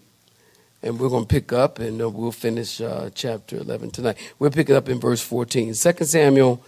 and 0.84 1.00
we're 1.00 1.10
going 1.10 1.24
to 1.24 1.28
pick 1.28 1.52
up 1.52 1.80
and 1.80 2.02
uh, 2.02 2.10
we'll 2.10 2.32
finish 2.32 2.80
uh, 2.82 3.10
chapter 3.14 3.58
11 3.58 3.92
tonight. 3.92 4.18
We'll 4.40 4.52
pick 4.52 4.70
it 4.70 4.76
up 4.76 4.90
in 4.90 5.00
verse 5.00 5.22
14. 5.22 5.74
2 5.74 5.74
Samuel 5.74 6.64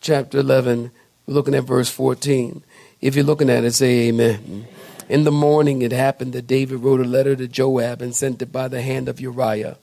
chapter 0.00 0.38
11, 0.38 0.90
we're 1.26 1.34
looking 1.34 1.54
at 1.54 1.64
verse 1.64 1.90
14. 1.90 2.62
If 3.00 3.14
you're 3.14 3.24
looking 3.24 3.50
at 3.50 3.64
it, 3.64 3.72
say 3.72 4.08
amen. 4.08 4.66
In 5.08 5.24
the 5.24 5.32
morning, 5.32 5.82
it 5.82 5.92
happened 5.92 6.32
that 6.32 6.46
David 6.46 6.80
wrote 6.80 7.00
a 7.00 7.04
letter 7.04 7.36
to 7.36 7.48
Joab 7.48 8.02
and 8.02 8.14
sent 8.14 8.42
it 8.42 8.52
by 8.52 8.68
the 8.68 8.82
hand 8.82 9.08
of 9.08 9.20
Uriah. 9.20 9.76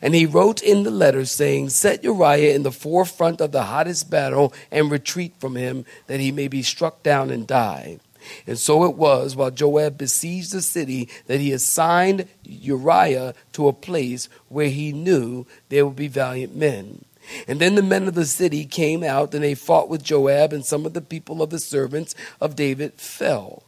And 0.00 0.14
he 0.14 0.24
wrote 0.24 0.62
in 0.62 0.84
the 0.84 0.90
letter 0.90 1.24
saying, 1.24 1.70
Set 1.70 2.04
Uriah 2.04 2.54
in 2.54 2.62
the 2.62 2.72
forefront 2.72 3.40
of 3.40 3.52
the 3.52 3.64
hottest 3.64 4.08
battle 4.08 4.52
and 4.70 4.90
retreat 4.90 5.34
from 5.38 5.56
him, 5.56 5.84
that 6.06 6.20
he 6.20 6.30
may 6.30 6.48
be 6.48 6.62
struck 6.62 7.02
down 7.02 7.30
and 7.30 7.46
die. 7.46 7.98
And 8.46 8.58
so 8.58 8.84
it 8.84 8.96
was, 8.96 9.36
while 9.36 9.50
Joab 9.50 9.98
besieged 9.98 10.52
the 10.52 10.62
city, 10.62 11.08
that 11.26 11.40
he 11.40 11.52
assigned 11.52 12.28
Uriah 12.44 13.34
to 13.52 13.68
a 13.68 13.72
place 13.72 14.28
where 14.48 14.68
he 14.68 14.92
knew 14.92 15.46
there 15.68 15.86
would 15.86 15.96
be 15.96 16.08
valiant 16.08 16.54
men. 16.54 17.04
And 17.48 17.60
then 17.60 17.74
the 17.74 17.82
men 17.82 18.06
of 18.06 18.14
the 18.14 18.26
city 18.26 18.64
came 18.64 19.02
out, 19.02 19.34
and 19.34 19.42
they 19.42 19.54
fought 19.54 19.88
with 19.88 20.02
Joab, 20.02 20.52
and 20.52 20.64
some 20.64 20.84
of 20.84 20.92
the 20.92 21.00
people 21.00 21.42
of 21.42 21.50
the 21.50 21.58
servants 21.58 22.14
of 22.40 22.56
David 22.56 22.94
fell. 22.94 23.62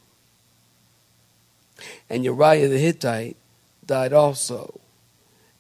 And 2.09 2.25
Uriah 2.25 2.69
the 2.69 2.79
Hittite 2.79 3.37
died 3.85 4.13
also. 4.13 4.81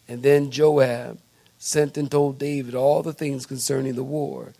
And 0.08 0.22
then 0.22 0.50
Joab 0.50 1.18
sent 1.58 1.96
and 1.96 2.10
told 2.10 2.38
David 2.38 2.74
all 2.74 3.02
the 3.02 3.12
things 3.12 3.46
concerning 3.46 3.94
the 3.94 4.04
war 4.04 4.52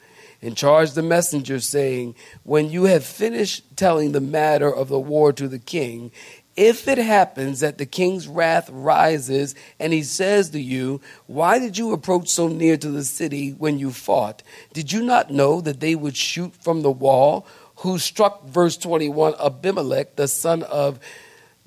and 0.42 0.56
charged 0.56 0.94
the 0.94 1.02
messenger, 1.02 1.60
saying, 1.60 2.14
When 2.42 2.70
you 2.70 2.84
have 2.84 3.04
finished 3.04 3.76
telling 3.76 4.12
the 4.12 4.20
matter 4.20 4.72
of 4.72 4.88
the 4.88 5.00
war 5.00 5.32
to 5.32 5.48
the 5.48 5.58
king, 5.58 6.12
if 6.56 6.88
it 6.88 6.98
happens 6.98 7.60
that 7.60 7.76
the 7.76 7.84
king's 7.84 8.26
wrath 8.26 8.70
rises 8.70 9.54
and 9.78 9.92
he 9.92 10.02
says 10.02 10.50
to 10.50 10.60
you, 10.60 11.00
Why 11.26 11.58
did 11.58 11.76
you 11.76 11.92
approach 11.92 12.28
so 12.28 12.48
near 12.48 12.76
to 12.78 12.90
the 12.90 13.04
city 13.04 13.50
when 13.50 13.78
you 13.78 13.90
fought? 13.90 14.42
Did 14.72 14.90
you 14.90 15.02
not 15.02 15.30
know 15.30 15.60
that 15.60 15.80
they 15.80 15.94
would 15.94 16.16
shoot 16.16 16.54
from 16.54 16.82
the 16.82 16.90
wall? 16.90 17.46
Who 17.80 17.98
struck, 17.98 18.46
verse 18.46 18.78
21, 18.78 19.34
Abimelech, 19.38 20.16
the 20.16 20.28
son 20.28 20.62
of 20.62 20.98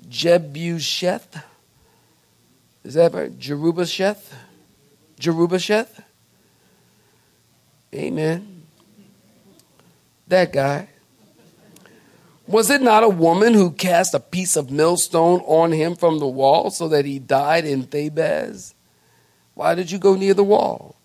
Jebusheth? 0.08 1.44
Is 2.84 2.96
that 2.96 3.14
right? 3.14 3.38
Jerubasheth? 3.38 4.34
Jerubasheth? 5.20 6.04
Amen 7.94 8.59
that 10.30 10.54
guy? 10.54 10.90
Was 12.48 12.72
it 12.72 12.82
not 12.82 13.04
a 13.04 13.10
woman 13.10 13.54
who 13.54 13.70
cast 13.70 14.16
a 14.16 14.20
piece 14.20 14.56
of 14.56 14.72
millstone 14.72 15.42
on 15.42 15.72
him 15.72 15.96
from 15.96 16.18
the 16.18 16.28
wall 16.28 16.72
so 16.72 16.88
that 16.88 17.06
he 17.06 17.20
died 17.20 17.66
in 17.66 17.84
Thebez? 17.84 18.74
Why 19.54 19.76
did 19.76 19.92
you 19.92 20.00
go 20.00 20.16
near 20.16 20.34
the 20.34 20.44
wall? 20.44 20.96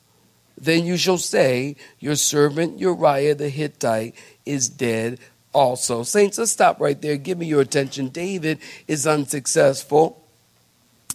Then 0.56 0.87
you 0.87 0.96
shall 0.96 1.18
say, 1.18 1.76
Your 1.98 2.16
servant 2.16 2.78
Uriah 2.78 3.34
the 3.34 3.50
Hittite 3.50 4.14
is 4.46 4.70
dead 4.70 5.18
also. 5.52 6.02
Saints, 6.02 6.38
let's 6.38 6.52
stop 6.52 6.80
right 6.80 7.00
there. 7.02 7.18
Give 7.18 7.37
me 7.37 7.46
your 7.46 7.60
attention. 7.60 8.08
David 8.08 8.58
is 8.88 9.06
unsuccessful 9.06 10.24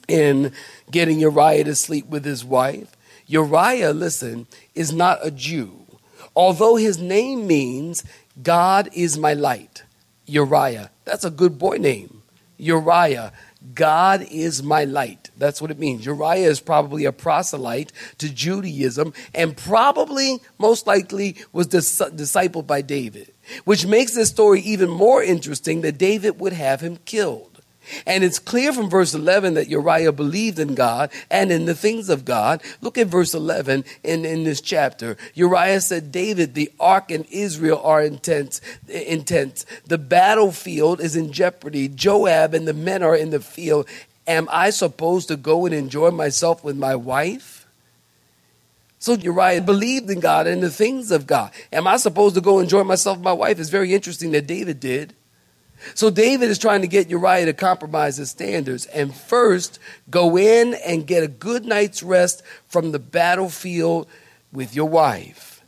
in 0.08 0.52
getting 0.92 1.20
Uriah 1.20 1.64
to 1.64 1.76
sleep 1.76 2.06
with 2.08 2.26
his 2.26 2.46
wife. 2.46 2.96
Uriah, 3.26 3.94
listen, 3.94 4.46
is 4.76 4.94
not 4.94 5.26
a 5.26 5.32
Jew 5.32 5.86
although 6.36 6.76
his 6.76 6.98
name 6.98 7.48
means 7.48 8.04
God 8.42 8.90
is 8.94 9.18
my 9.18 9.34
light, 9.34 9.84
Uriah. 10.26 10.92
That's 11.06 11.26
a 11.26 11.32
good 11.32 11.58
boy 11.58 11.78
name. 11.78 12.22
Uriah. 12.58 13.34
God 13.74 14.26
is 14.32 14.64
my 14.64 14.86
light. 14.86 15.32
That's 15.38 15.62
what 15.62 15.72
it 15.72 15.80
means. 15.80 16.06
Uriah 16.06 16.48
is 16.48 16.62
probably 16.62 17.04
a 17.04 17.12
proselyte 17.12 17.92
to 18.20 18.30
Judaism 18.30 19.14
and 19.34 19.56
probably, 19.56 20.40
most 20.58 20.88
likely, 20.88 21.36
was 21.52 21.68
dis- 21.68 22.00
discipled 22.00 22.68
by 22.68 22.82
David, 22.82 23.34
which 23.66 23.86
makes 23.86 24.16
this 24.16 24.30
story 24.30 24.62
even 24.62 24.90
more 24.90 25.22
interesting 25.22 25.82
that 25.82 25.98
David 25.98 26.40
would 26.40 26.54
have 26.54 26.80
him 26.80 26.98
killed. 27.04 27.59
And 28.06 28.24
it's 28.24 28.40
clear 28.40 28.74
from 28.74 28.90
verse 28.90 29.14
11 29.14 29.56
that 29.56 29.68
Uriah 29.68 30.12
believed 30.12 30.60
in 30.60 30.76
God 30.76 31.12
and 31.30 31.52
in 31.52 31.66
the 31.66 31.76
things 31.76 32.10
of 32.10 32.26
God. 32.26 32.62
Look 32.82 32.98
at 32.98 33.08
verse 33.08 33.34
11 33.34 33.86
in, 34.04 34.26
in 34.26 34.44
this 34.44 34.62
chapter. 34.62 35.18
Uriah 35.34 35.82
said, 35.82 36.12
David, 36.12 36.54
the 36.54 36.72
ark 36.80 37.12
and 37.12 37.26
Israel 37.32 37.82
are 37.84 38.02
intense, 38.02 38.62
intense. 38.88 39.66
The 39.86 39.98
battlefield 39.98 41.02
is 41.02 41.16
in 41.16 41.32
jeopardy. 41.32 41.88
Joab 41.88 42.54
and 42.54 42.68
the 42.68 42.74
men 42.74 43.04
are 43.04 43.16
in 43.16 43.30
the 43.30 43.40
field. 43.40 43.88
Am 44.28 44.48
I 44.52 44.70
supposed 44.70 45.28
to 45.30 45.38
go 45.38 45.66
and 45.66 45.74
enjoy 45.74 46.12
myself 46.12 46.64
with 46.64 46.78
my 46.78 46.96
wife? 46.96 47.60
So 49.00 49.14
Uriah 49.14 49.62
believed 49.62 50.10
in 50.10 50.20
God 50.20 50.46
and 50.46 50.62
the 50.62 50.70
things 50.70 51.10
of 51.10 51.26
God. 51.26 51.52
Am 51.72 51.88
I 51.88 51.96
supposed 51.98 52.36
to 52.36 52.42
go 52.42 52.60
enjoy 52.60 52.84
myself 52.84 53.18
with 53.18 53.24
my 53.24 53.34
wife? 53.34 53.60
It's 53.60 53.70
very 53.70 53.94
interesting 53.94 54.32
that 54.32 54.46
David 54.46 54.80
did. 54.82 55.16
So 55.96 56.10
David 56.10 56.50
is 56.50 56.58
trying 56.58 56.82
to 56.82 56.88
get 56.88 57.10
Uriah 57.10 57.46
to 57.46 57.54
compromise 57.54 58.18
his 58.18 58.30
standards 58.30 58.86
and 58.88 59.14
first 59.14 59.80
go 60.10 60.38
in 60.38 60.74
and 60.74 61.08
get 61.08 61.24
a 61.24 61.28
good 61.28 61.66
night's 61.66 62.04
rest 62.04 62.44
from 62.68 62.92
the 62.92 63.00
battlefield 63.00 64.08
with 64.52 64.76
your 64.76 64.90
wife. 64.90 65.64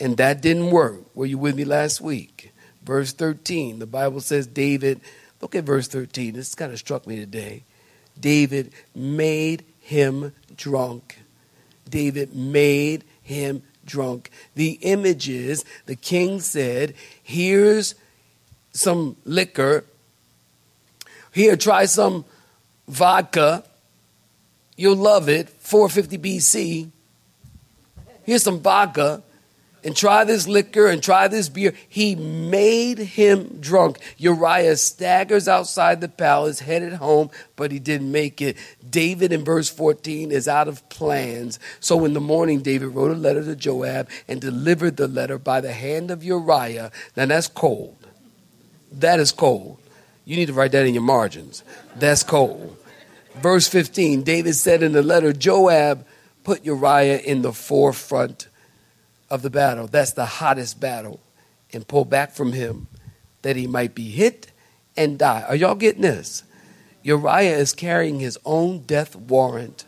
And 0.00 0.16
that 0.16 0.42
didn't 0.42 0.70
work. 0.70 1.14
Were 1.14 1.26
you 1.26 1.38
with 1.38 1.56
me 1.56 1.64
last 1.64 2.00
week? 2.00 2.52
Verse 2.82 3.12
13, 3.12 3.78
the 3.78 3.86
Bible 3.86 4.20
says 4.20 4.46
David, 4.46 5.00
look 5.40 5.54
at 5.54 5.64
verse 5.64 5.88
13. 5.88 6.34
This 6.34 6.54
kind 6.54 6.72
of 6.72 6.78
struck 6.78 7.06
me 7.06 7.16
today. 7.16 7.64
David 8.18 8.72
made 8.94 9.64
him 9.80 10.32
drunk. 10.56 11.18
David 11.88 12.34
made 12.34 13.04
him 13.22 13.62
drunk. 13.84 14.30
The 14.54 14.72
image 14.82 15.28
is 15.28 15.64
the 15.86 15.96
king 15.96 16.40
said, 16.40 16.94
Here's 17.22 17.94
some 18.74 19.16
liquor. 19.24 19.84
Here, 21.32 21.56
try 21.56 21.86
some 21.86 22.24
vodka. 22.86 23.64
You'll 24.76 24.96
love 24.96 25.28
it. 25.28 25.48
450 25.48 26.18
BC. 26.18 26.90
Here's 28.24 28.42
some 28.42 28.60
vodka. 28.60 29.22
And 29.82 29.94
try 29.94 30.24
this 30.24 30.48
liquor 30.48 30.86
and 30.86 31.02
try 31.02 31.28
this 31.28 31.50
beer. 31.50 31.74
He 31.90 32.14
made 32.14 32.96
him 32.96 33.58
drunk. 33.60 33.98
Uriah 34.16 34.78
staggers 34.78 35.46
outside 35.46 36.00
the 36.00 36.08
palace, 36.08 36.60
headed 36.60 36.94
home, 36.94 37.30
but 37.54 37.70
he 37.70 37.78
didn't 37.78 38.10
make 38.10 38.40
it. 38.40 38.56
David 38.88 39.30
in 39.30 39.44
verse 39.44 39.68
14 39.68 40.32
is 40.32 40.48
out 40.48 40.68
of 40.68 40.88
plans. 40.88 41.58
So 41.80 42.06
in 42.06 42.14
the 42.14 42.20
morning, 42.20 42.62
David 42.62 42.94
wrote 42.94 43.10
a 43.10 43.14
letter 43.14 43.44
to 43.44 43.54
Joab 43.54 44.08
and 44.26 44.40
delivered 44.40 44.96
the 44.96 45.06
letter 45.06 45.38
by 45.38 45.60
the 45.60 45.74
hand 45.74 46.10
of 46.10 46.24
Uriah. 46.24 46.90
Now 47.14 47.26
that's 47.26 47.48
cold. 47.48 48.03
That 49.00 49.20
is 49.20 49.32
cold. 49.32 49.78
You 50.24 50.36
need 50.36 50.46
to 50.46 50.52
write 50.52 50.72
that 50.72 50.86
in 50.86 50.94
your 50.94 51.02
margins. 51.02 51.62
That's 51.96 52.22
cold. 52.22 52.76
Verse 53.36 53.68
15 53.68 54.22
David 54.22 54.54
said 54.54 54.82
in 54.82 54.92
the 54.92 55.02
letter, 55.02 55.32
Joab 55.32 56.06
put 56.44 56.64
Uriah 56.64 57.18
in 57.18 57.42
the 57.42 57.52
forefront 57.52 58.48
of 59.30 59.42
the 59.42 59.50
battle. 59.50 59.86
That's 59.86 60.12
the 60.12 60.26
hottest 60.26 60.80
battle. 60.80 61.20
And 61.72 61.86
pull 61.86 62.04
back 62.04 62.32
from 62.32 62.52
him 62.52 62.86
that 63.42 63.56
he 63.56 63.66
might 63.66 63.94
be 63.94 64.10
hit 64.10 64.52
and 64.96 65.18
die. 65.18 65.44
Are 65.48 65.56
y'all 65.56 65.74
getting 65.74 66.02
this? 66.02 66.44
Uriah 67.02 67.56
is 67.56 67.72
carrying 67.72 68.20
his 68.20 68.38
own 68.44 68.80
death 68.80 69.16
warrant 69.16 69.84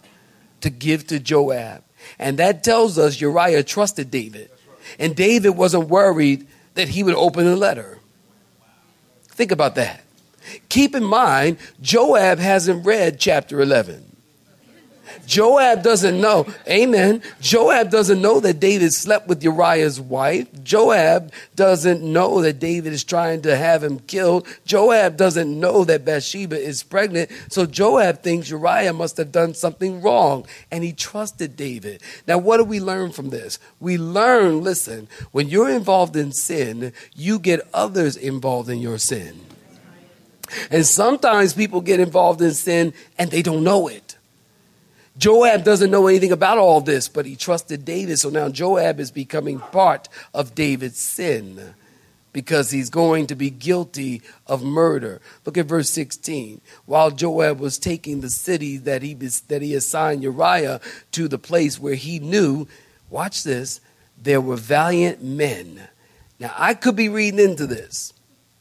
to 0.61 0.71
give 0.71 1.07
to 1.07 1.21
Joab. 1.21 1.85
And 2.19 2.39
that 2.39 2.65
tells 2.65 2.99
us 2.99 3.21
Uriah 3.21 3.63
trusted 3.63 4.11
David. 4.11 4.51
And 4.99 5.15
David 5.15 5.51
wasn't 5.51 5.89
worried 5.89 6.47
that 6.75 6.89
he 6.89 7.03
would 7.03 7.15
open 7.15 7.45
the 7.45 7.57
letter. 7.57 7.99
Think 9.37 9.53
about 9.53 9.75
that. 9.75 10.01
Keep 10.71 10.95
in 10.95 11.05
mind, 11.05 11.59
Joab 11.83 12.39
hasn't 12.39 12.87
read 12.87 13.21
chapter 13.21 13.61
11. 13.61 14.06
Joab 15.27 15.83
doesn't 15.83 16.21
know. 16.21 16.47
Amen. 16.69 17.23
Joab 17.41 17.91
doesn't 17.91 18.21
know 18.21 18.41
that 18.41 18.61
David 18.61 18.93
slept 18.93 19.29
with 19.29 19.43
Uriah's 19.43 20.01
wife. 20.01 20.49
Joab 20.63 21.33
doesn't 21.55 22.03
know 22.03 22.43
that 22.43 22.59
David 22.59 22.93
is 22.93 23.05
trying 23.05 23.43
to 23.43 23.57
have 23.57 23.83
him 23.83 24.01
killed. 24.01 24.47
Joab 24.65 25.17
doesn't 25.17 25.59
know 25.59 25.85
that 25.85 26.05
Bathsheba 26.05 26.59
is 26.59 26.83
pregnant. 26.83 27.31
So 27.49 27.67
Joab 27.67 28.23
thinks 28.23 28.51
Uriah 28.51 28.93
must 28.93 29.17
have 29.17 29.33
done 29.33 29.55
something 29.55 30.03
wrong 30.03 30.47
and 30.71 30.85
he 30.85 30.93
trusted 30.93 31.57
David. 31.57 32.03
Now, 32.27 32.39
what 32.39 32.59
do 32.59 32.65
we 32.65 32.81
learn 32.81 33.13
from 33.13 33.31
this? 33.31 33.59
We 33.81 33.99
learn, 33.99 34.63
listen, 34.63 35.09
when 35.33 35.49
you're 35.49 35.71
involved 35.71 36.17
in 36.17 36.33
sin, 36.33 36.93
you 37.15 37.39
get 37.39 37.67
others 37.73 38.17
involved 38.17 38.69
in 38.69 38.79
your 38.79 38.99
sin. 38.99 39.41
And 40.71 40.87
sometimes 40.87 41.55
people 41.55 41.81
get 41.81 42.01
involved 42.01 42.41
in 42.41 42.53
sin 42.53 42.93
and 43.19 43.31
they 43.31 43.43
don't 43.43 43.65
know 43.65 43.89
it. 43.89 44.16
Joab 45.19 45.65
doesn't 45.65 45.91
know 45.91 46.09
anything 46.09 46.33
about 46.33 46.59
all 46.59 46.81
this, 46.81 47.09
but 47.09 47.25
he 47.25 47.37
trusted 47.37 47.85
David. 47.85 48.19
So 48.19 48.29
now 48.29 48.49
Joab 48.49 49.01
is 49.01 49.11
becoming 49.11 49.59
part 49.59 50.09
of 50.35 50.55
David's 50.55 50.99
sin 50.99 51.75
because 52.37 52.71
he's 52.71 52.91
going 52.91 53.27
to 53.29 53.35
be 53.35 53.49
guilty 53.49 54.21
of 54.47 54.63
murder. 54.63 55.23
Look 55.47 55.57
at 55.57 55.65
verse 55.65 55.89
16. 55.89 56.61
While 56.85 57.11
Joab 57.11 57.59
was 57.59 57.79
taking 57.79 58.21
the 58.21 58.29
city 58.29 58.77
that 58.77 59.01
he, 59.01 59.15
that 59.15 59.63
he 59.63 59.75
assigned 59.75 60.23
Uriah 60.23 60.83
to 61.13 61.29
the 61.29 61.39
place 61.39 61.81
where 61.81 61.95
he 61.95 62.19
knew, 62.19 62.69
watch 63.09 63.43
this, 63.43 63.81
there 64.23 64.41
were 64.41 64.57
valiant 64.57 65.23
men. 65.23 65.89
Now, 66.39 66.53
I 66.59 66.75
could 66.75 66.95
be 66.95 67.09
reading 67.09 67.41
into 67.41 67.67
this, 67.67 68.13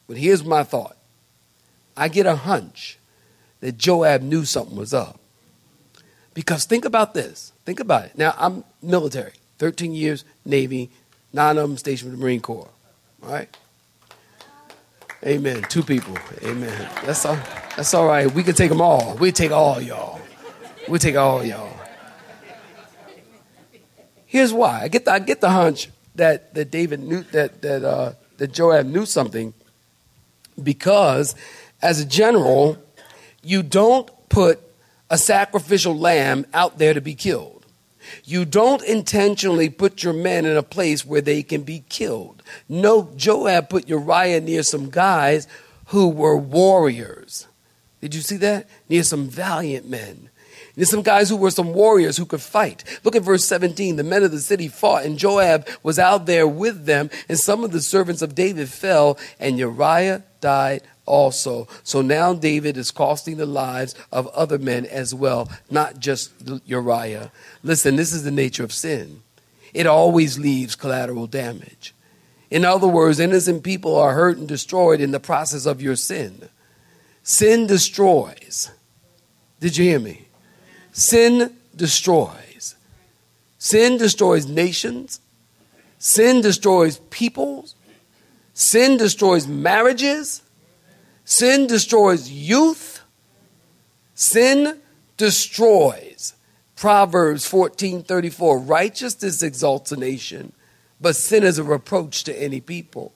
but 0.06 0.16
here's 0.16 0.42
my 0.42 0.62
thought. 0.62 0.96
I 1.94 2.08
get 2.08 2.24
a 2.24 2.36
hunch 2.36 2.98
that 3.60 3.76
Joab 3.76 4.22
knew 4.22 4.46
something 4.46 4.76
was 4.76 4.94
up. 4.94 5.20
Because 6.36 6.66
think 6.66 6.84
about 6.84 7.14
this. 7.14 7.54
Think 7.64 7.80
about 7.80 8.04
it. 8.04 8.18
Now, 8.18 8.34
I'm 8.36 8.62
military, 8.82 9.32
13 9.56 9.94
years, 9.94 10.22
Navy, 10.44 10.90
nine 11.32 11.56
of 11.56 11.66
them 11.66 11.78
stationed 11.78 12.10
with 12.10 12.20
the 12.20 12.22
Marine 12.22 12.42
Corps. 12.42 12.68
All 13.22 13.32
right? 13.32 13.48
Amen. 15.24 15.62
Two 15.70 15.82
people. 15.82 16.14
Amen. 16.44 16.90
That's 17.06 17.24
all, 17.24 17.38
that's 17.74 17.94
all 17.94 18.06
right. 18.06 18.30
We 18.30 18.42
can 18.42 18.54
take 18.54 18.68
them 18.68 18.82
all. 18.82 19.16
We 19.18 19.32
take 19.32 19.50
all 19.50 19.80
y'all. 19.80 20.20
We 20.90 20.98
take 20.98 21.16
all 21.16 21.42
y'all. 21.42 21.72
Here's 24.26 24.52
why. 24.52 24.82
I 24.82 24.88
get 24.88 25.06
the, 25.06 25.12
I 25.12 25.20
get 25.20 25.40
the 25.40 25.48
hunch 25.48 25.88
that, 26.16 26.52
that 26.52 26.70
David 26.70 27.00
knew 27.00 27.22
that 27.32 27.62
that 27.62 27.82
uh, 27.82 28.12
that 28.36 28.52
Joab 28.52 28.84
knew 28.84 29.06
something 29.06 29.54
because 30.62 31.34
as 31.80 31.98
a 31.98 32.04
general, 32.04 32.76
you 33.42 33.62
don't 33.62 34.10
put 34.28 34.60
a 35.10 35.18
sacrificial 35.18 35.96
lamb 35.96 36.46
out 36.52 36.78
there 36.78 36.94
to 36.94 37.00
be 37.00 37.14
killed. 37.14 37.64
You 38.24 38.44
don't 38.44 38.82
intentionally 38.84 39.68
put 39.68 40.02
your 40.02 40.12
men 40.12 40.44
in 40.44 40.56
a 40.56 40.62
place 40.62 41.04
where 41.04 41.20
they 41.20 41.42
can 41.42 41.62
be 41.62 41.84
killed. 41.88 42.42
No, 42.68 43.10
Joab 43.16 43.68
put 43.68 43.88
Uriah 43.88 44.40
near 44.40 44.62
some 44.62 44.90
guys 44.90 45.48
who 45.86 46.08
were 46.08 46.36
warriors. 46.36 47.46
Did 48.00 48.14
you 48.14 48.20
see 48.20 48.36
that? 48.38 48.68
Near 48.88 49.02
some 49.02 49.28
valiant 49.28 49.88
men. 49.88 50.30
There's 50.76 50.90
some 50.90 51.02
guys 51.02 51.30
who 51.30 51.36
were 51.36 51.50
some 51.50 51.72
warriors 51.72 52.18
who 52.18 52.26
could 52.26 52.42
fight. 52.42 52.84
Look 53.02 53.16
at 53.16 53.22
verse 53.22 53.46
17. 53.46 53.96
The 53.96 54.04
men 54.04 54.22
of 54.22 54.30
the 54.30 54.40
city 54.40 54.68
fought, 54.68 55.06
and 55.06 55.18
Joab 55.18 55.66
was 55.82 55.98
out 55.98 56.26
there 56.26 56.46
with 56.46 56.84
them, 56.84 57.08
and 57.30 57.38
some 57.38 57.64
of 57.64 57.72
the 57.72 57.80
servants 57.80 58.20
of 58.20 58.34
David 58.34 58.68
fell, 58.68 59.18
and 59.40 59.58
Uriah 59.58 60.22
died 60.42 60.82
also. 61.06 61.66
So 61.82 62.02
now 62.02 62.34
David 62.34 62.76
is 62.76 62.90
costing 62.90 63.36
the 63.36 63.46
lives 63.46 63.94
of 64.12 64.26
other 64.28 64.58
men 64.58 64.84
as 64.86 65.14
well, 65.14 65.48
not 65.70 65.98
just 65.98 66.32
Uriah. 66.66 67.32
Listen, 67.62 67.96
this 67.96 68.12
is 68.12 68.24
the 68.24 68.30
nature 68.30 68.64
of 68.64 68.72
sin. 68.72 69.22
It 69.72 69.86
always 69.86 70.38
leaves 70.38 70.76
collateral 70.76 71.26
damage. 71.26 71.94
In 72.50 72.64
other 72.64 72.86
words, 72.88 73.18
innocent 73.18 73.62
people 73.62 73.96
are 73.96 74.14
hurt 74.14 74.38
and 74.38 74.46
destroyed 74.46 75.00
in 75.00 75.10
the 75.10 75.20
process 75.20 75.66
of 75.66 75.82
your 75.82 75.96
sin. 75.96 76.48
Sin 77.22 77.66
destroys. 77.66 78.70
Did 79.58 79.76
you 79.76 79.84
hear 79.84 79.98
me? 79.98 80.26
Sin 80.92 81.56
destroys. 81.74 82.76
Sin 83.58 83.98
destroys 83.98 84.46
nations. 84.46 85.20
Sin 85.98 86.40
destroys 86.40 86.98
peoples. 87.10 87.74
Sin 88.54 88.96
destroys 88.96 89.46
marriages. 89.46 90.42
Sin 91.26 91.66
destroys 91.66 92.30
youth. 92.30 93.02
Sin 94.14 94.80
destroys. 95.16 96.34
Proverbs 96.76 97.44
14:34 97.44 98.58
Righteousness 98.58 99.42
exalts 99.42 99.90
a 99.90 99.96
nation, 99.96 100.52
but 101.00 101.16
sin 101.16 101.42
is 101.42 101.58
a 101.58 101.64
reproach 101.64 102.22
to 102.24 102.42
any 102.42 102.60
people. 102.60 103.12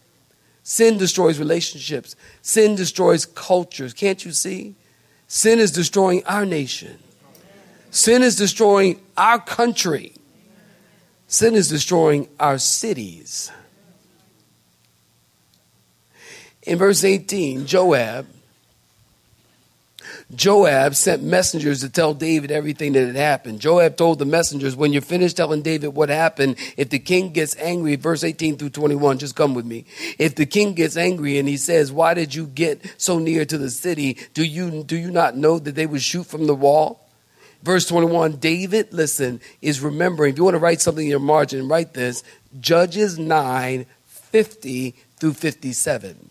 Sin 0.65 0.99
destroys 0.99 1.39
relationships. 1.39 2.17
Sin 2.43 2.75
destroys 2.75 3.25
cultures. 3.25 3.95
Can't 3.95 4.25
you 4.25 4.33
see? 4.33 4.75
Sin 5.29 5.61
is 5.61 5.71
destroying 5.71 6.25
our 6.27 6.45
nation. 6.45 6.99
Sin 7.93 8.23
is 8.23 8.35
destroying 8.35 9.01
our 9.17 9.39
country. 9.39 10.15
Sin 11.29 11.55
is 11.55 11.69
destroying 11.69 12.29
our 12.41 12.59
cities. 12.59 13.53
In 16.65 16.79
verse 16.79 17.05
18, 17.05 17.67
Joab 17.67 18.27
Joab 20.35 20.95
sent 20.95 21.23
messengers 21.23 21.81
to 21.81 21.89
tell 21.89 22.15
David 22.15 22.51
everything 22.53 22.93
that 22.93 23.07
had 23.07 23.17
happened. 23.17 23.61
Joab 23.61 23.97
told 23.97 24.19
the 24.19 24.25
messengers, 24.25 24.77
when 24.77 24.93
you're 24.93 25.03
finished 25.03 25.37
telling 25.37 25.63
David 25.63 25.89
what 25.89 26.09
happened, 26.09 26.57
if 26.77 26.89
the 26.91 27.01
king 27.01 27.33
gets 27.33 27.57
angry, 27.57 27.97
verse 27.97 28.23
18 28.23 28.57
through 28.57 28.71
21, 28.71 29.19
just 29.19 29.35
come 29.35 29.55
with 29.55 29.67
me. 29.67 29.87
If 30.19 30.37
the 30.37 30.47
king 30.47 30.75
gets 30.75 30.97
angry 30.97 31.39
and 31.39 31.49
he 31.49 31.57
says, 31.57 31.91
why 31.91 32.15
did 32.15 32.35
you 32.35 32.47
get 32.47 32.95
so 32.97 33.19
near 33.19 33.45
to 33.45 33.59
the 33.59 33.71
city? 33.71 34.19
Do 34.35 34.45
you, 34.45 34.85
do 34.85 34.97
you 34.97 35.11
not 35.11 35.37
know 35.37 35.59
that 35.59 35.75
they 35.75 35.87
would 35.87 36.03
shoot 36.03 36.27
from 36.27 36.47
the 36.47 36.55
wall? 36.55 37.09
Verse 37.63 37.87
21, 37.87 38.37
David, 38.37 38.93
listen, 38.93 39.41
is 39.61 39.81
remembering. 39.81 40.33
If 40.33 40.39
you 40.39 40.45
want 40.45 40.55
to 40.55 40.61
write 40.61 40.81
something 40.81 41.05
in 41.05 41.11
your 41.11 41.19
margin, 41.19 41.69
write 41.69 41.93
this 41.93 42.23
Judges 42.61 43.19
9, 43.19 43.85
50 44.07 44.95
through 45.19 45.35
57. 45.35 46.30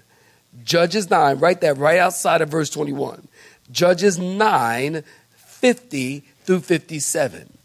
Judges 0.64 1.10
9, 1.10 1.40
write 1.40 1.62
that 1.62 1.78
right 1.78 2.00
outside 2.00 2.42
of 2.42 2.50
verse 2.50 2.70
21. 2.70 3.28
Judges 3.72 4.18
9, 4.18 5.04
50 5.36 6.20
through 6.44 6.60
57. 6.62 7.58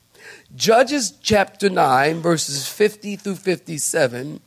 Judges 0.54 1.12
chapter 1.22 1.68
9, 1.68 2.20
verses 2.20 2.68
50 2.68 3.16
through 3.16 3.36
57, 3.36 4.40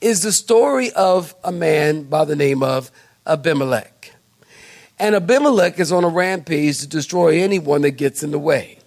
is 0.00 0.22
the 0.22 0.32
story 0.32 0.92
of 0.92 1.34
a 1.42 1.52
man 1.52 2.04
by 2.04 2.24
the 2.24 2.36
name 2.36 2.62
of 2.62 2.90
Abimelech. 3.26 4.12
And 4.98 5.14
Abimelech 5.14 5.78
is 5.78 5.92
on 5.92 6.04
a 6.04 6.08
rampage 6.08 6.80
to 6.80 6.88
destroy 6.88 7.40
anyone 7.40 7.82
that 7.82 7.92
gets 7.92 8.22
in 8.22 8.32
the 8.32 8.38
way. 8.38 8.78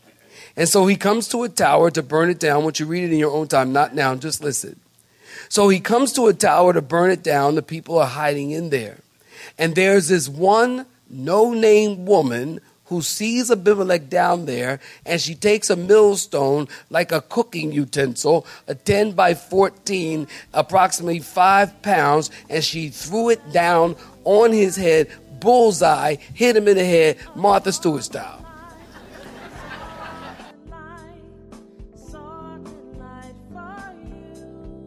And 0.58 0.68
so 0.68 0.86
he 0.86 0.98
comes 0.98 1.30
to 1.30 1.44
a 1.44 1.50
tower 1.50 1.90
to 1.92 2.04
burn 2.04 2.30
it 2.30 2.40
down. 2.40 2.66
Once 2.66 2.80
you 2.80 2.86
read 2.86 3.06
it 3.06 3.14
in 3.14 3.20
your 3.20 3.32
own 3.32 3.48
time, 3.48 3.72
not 3.72 3.96
now, 3.96 4.14
just 4.16 4.44
listen. 4.44 4.80
So 5.50 5.70
he 5.70 5.80
comes 5.80 6.14
to 6.14 6.28
a 6.28 6.34
tower 6.34 6.74
to 6.74 6.82
burn 6.82 7.12
it 7.12 7.24
down. 7.24 7.56
The 7.56 7.62
people 7.62 7.98
are 7.98 8.08
hiding 8.08 8.52
in 8.52 8.70
there. 8.70 8.98
And 9.58 9.76
there's 9.76 10.08
this 10.08 10.30
one 10.30 10.86
no 11.10 11.54
name 11.54 12.06
woman 12.06 12.62
who 12.86 13.02
sees 13.02 13.50
Abimelech 13.50 14.10
down 14.10 14.46
there 14.46 14.80
and 15.06 15.22
she 15.22 15.34
takes 15.34 15.70
a 15.70 15.76
millstone 15.78 16.68
like 16.90 17.14
a 17.14 17.22
cooking 17.22 17.72
utensil, 17.72 18.46
a 18.68 18.76
10 18.76 19.14
by 19.14 19.34
14, 19.34 20.28
approximately 20.54 21.20
five 21.20 21.82
pounds, 21.82 22.30
and 22.50 22.64
she 22.64 22.90
threw 22.90 23.30
it 23.30 23.52
down 23.54 23.96
on 24.26 24.52
his 24.52 24.76
head, 24.76 25.10
bullseye, 25.40 26.16
hit 26.34 26.56
him 26.58 26.68
in 26.68 26.76
the 26.76 26.86
head, 26.86 27.18
Martha 27.34 27.72
Stewart 27.72 28.04
style. 28.04 28.46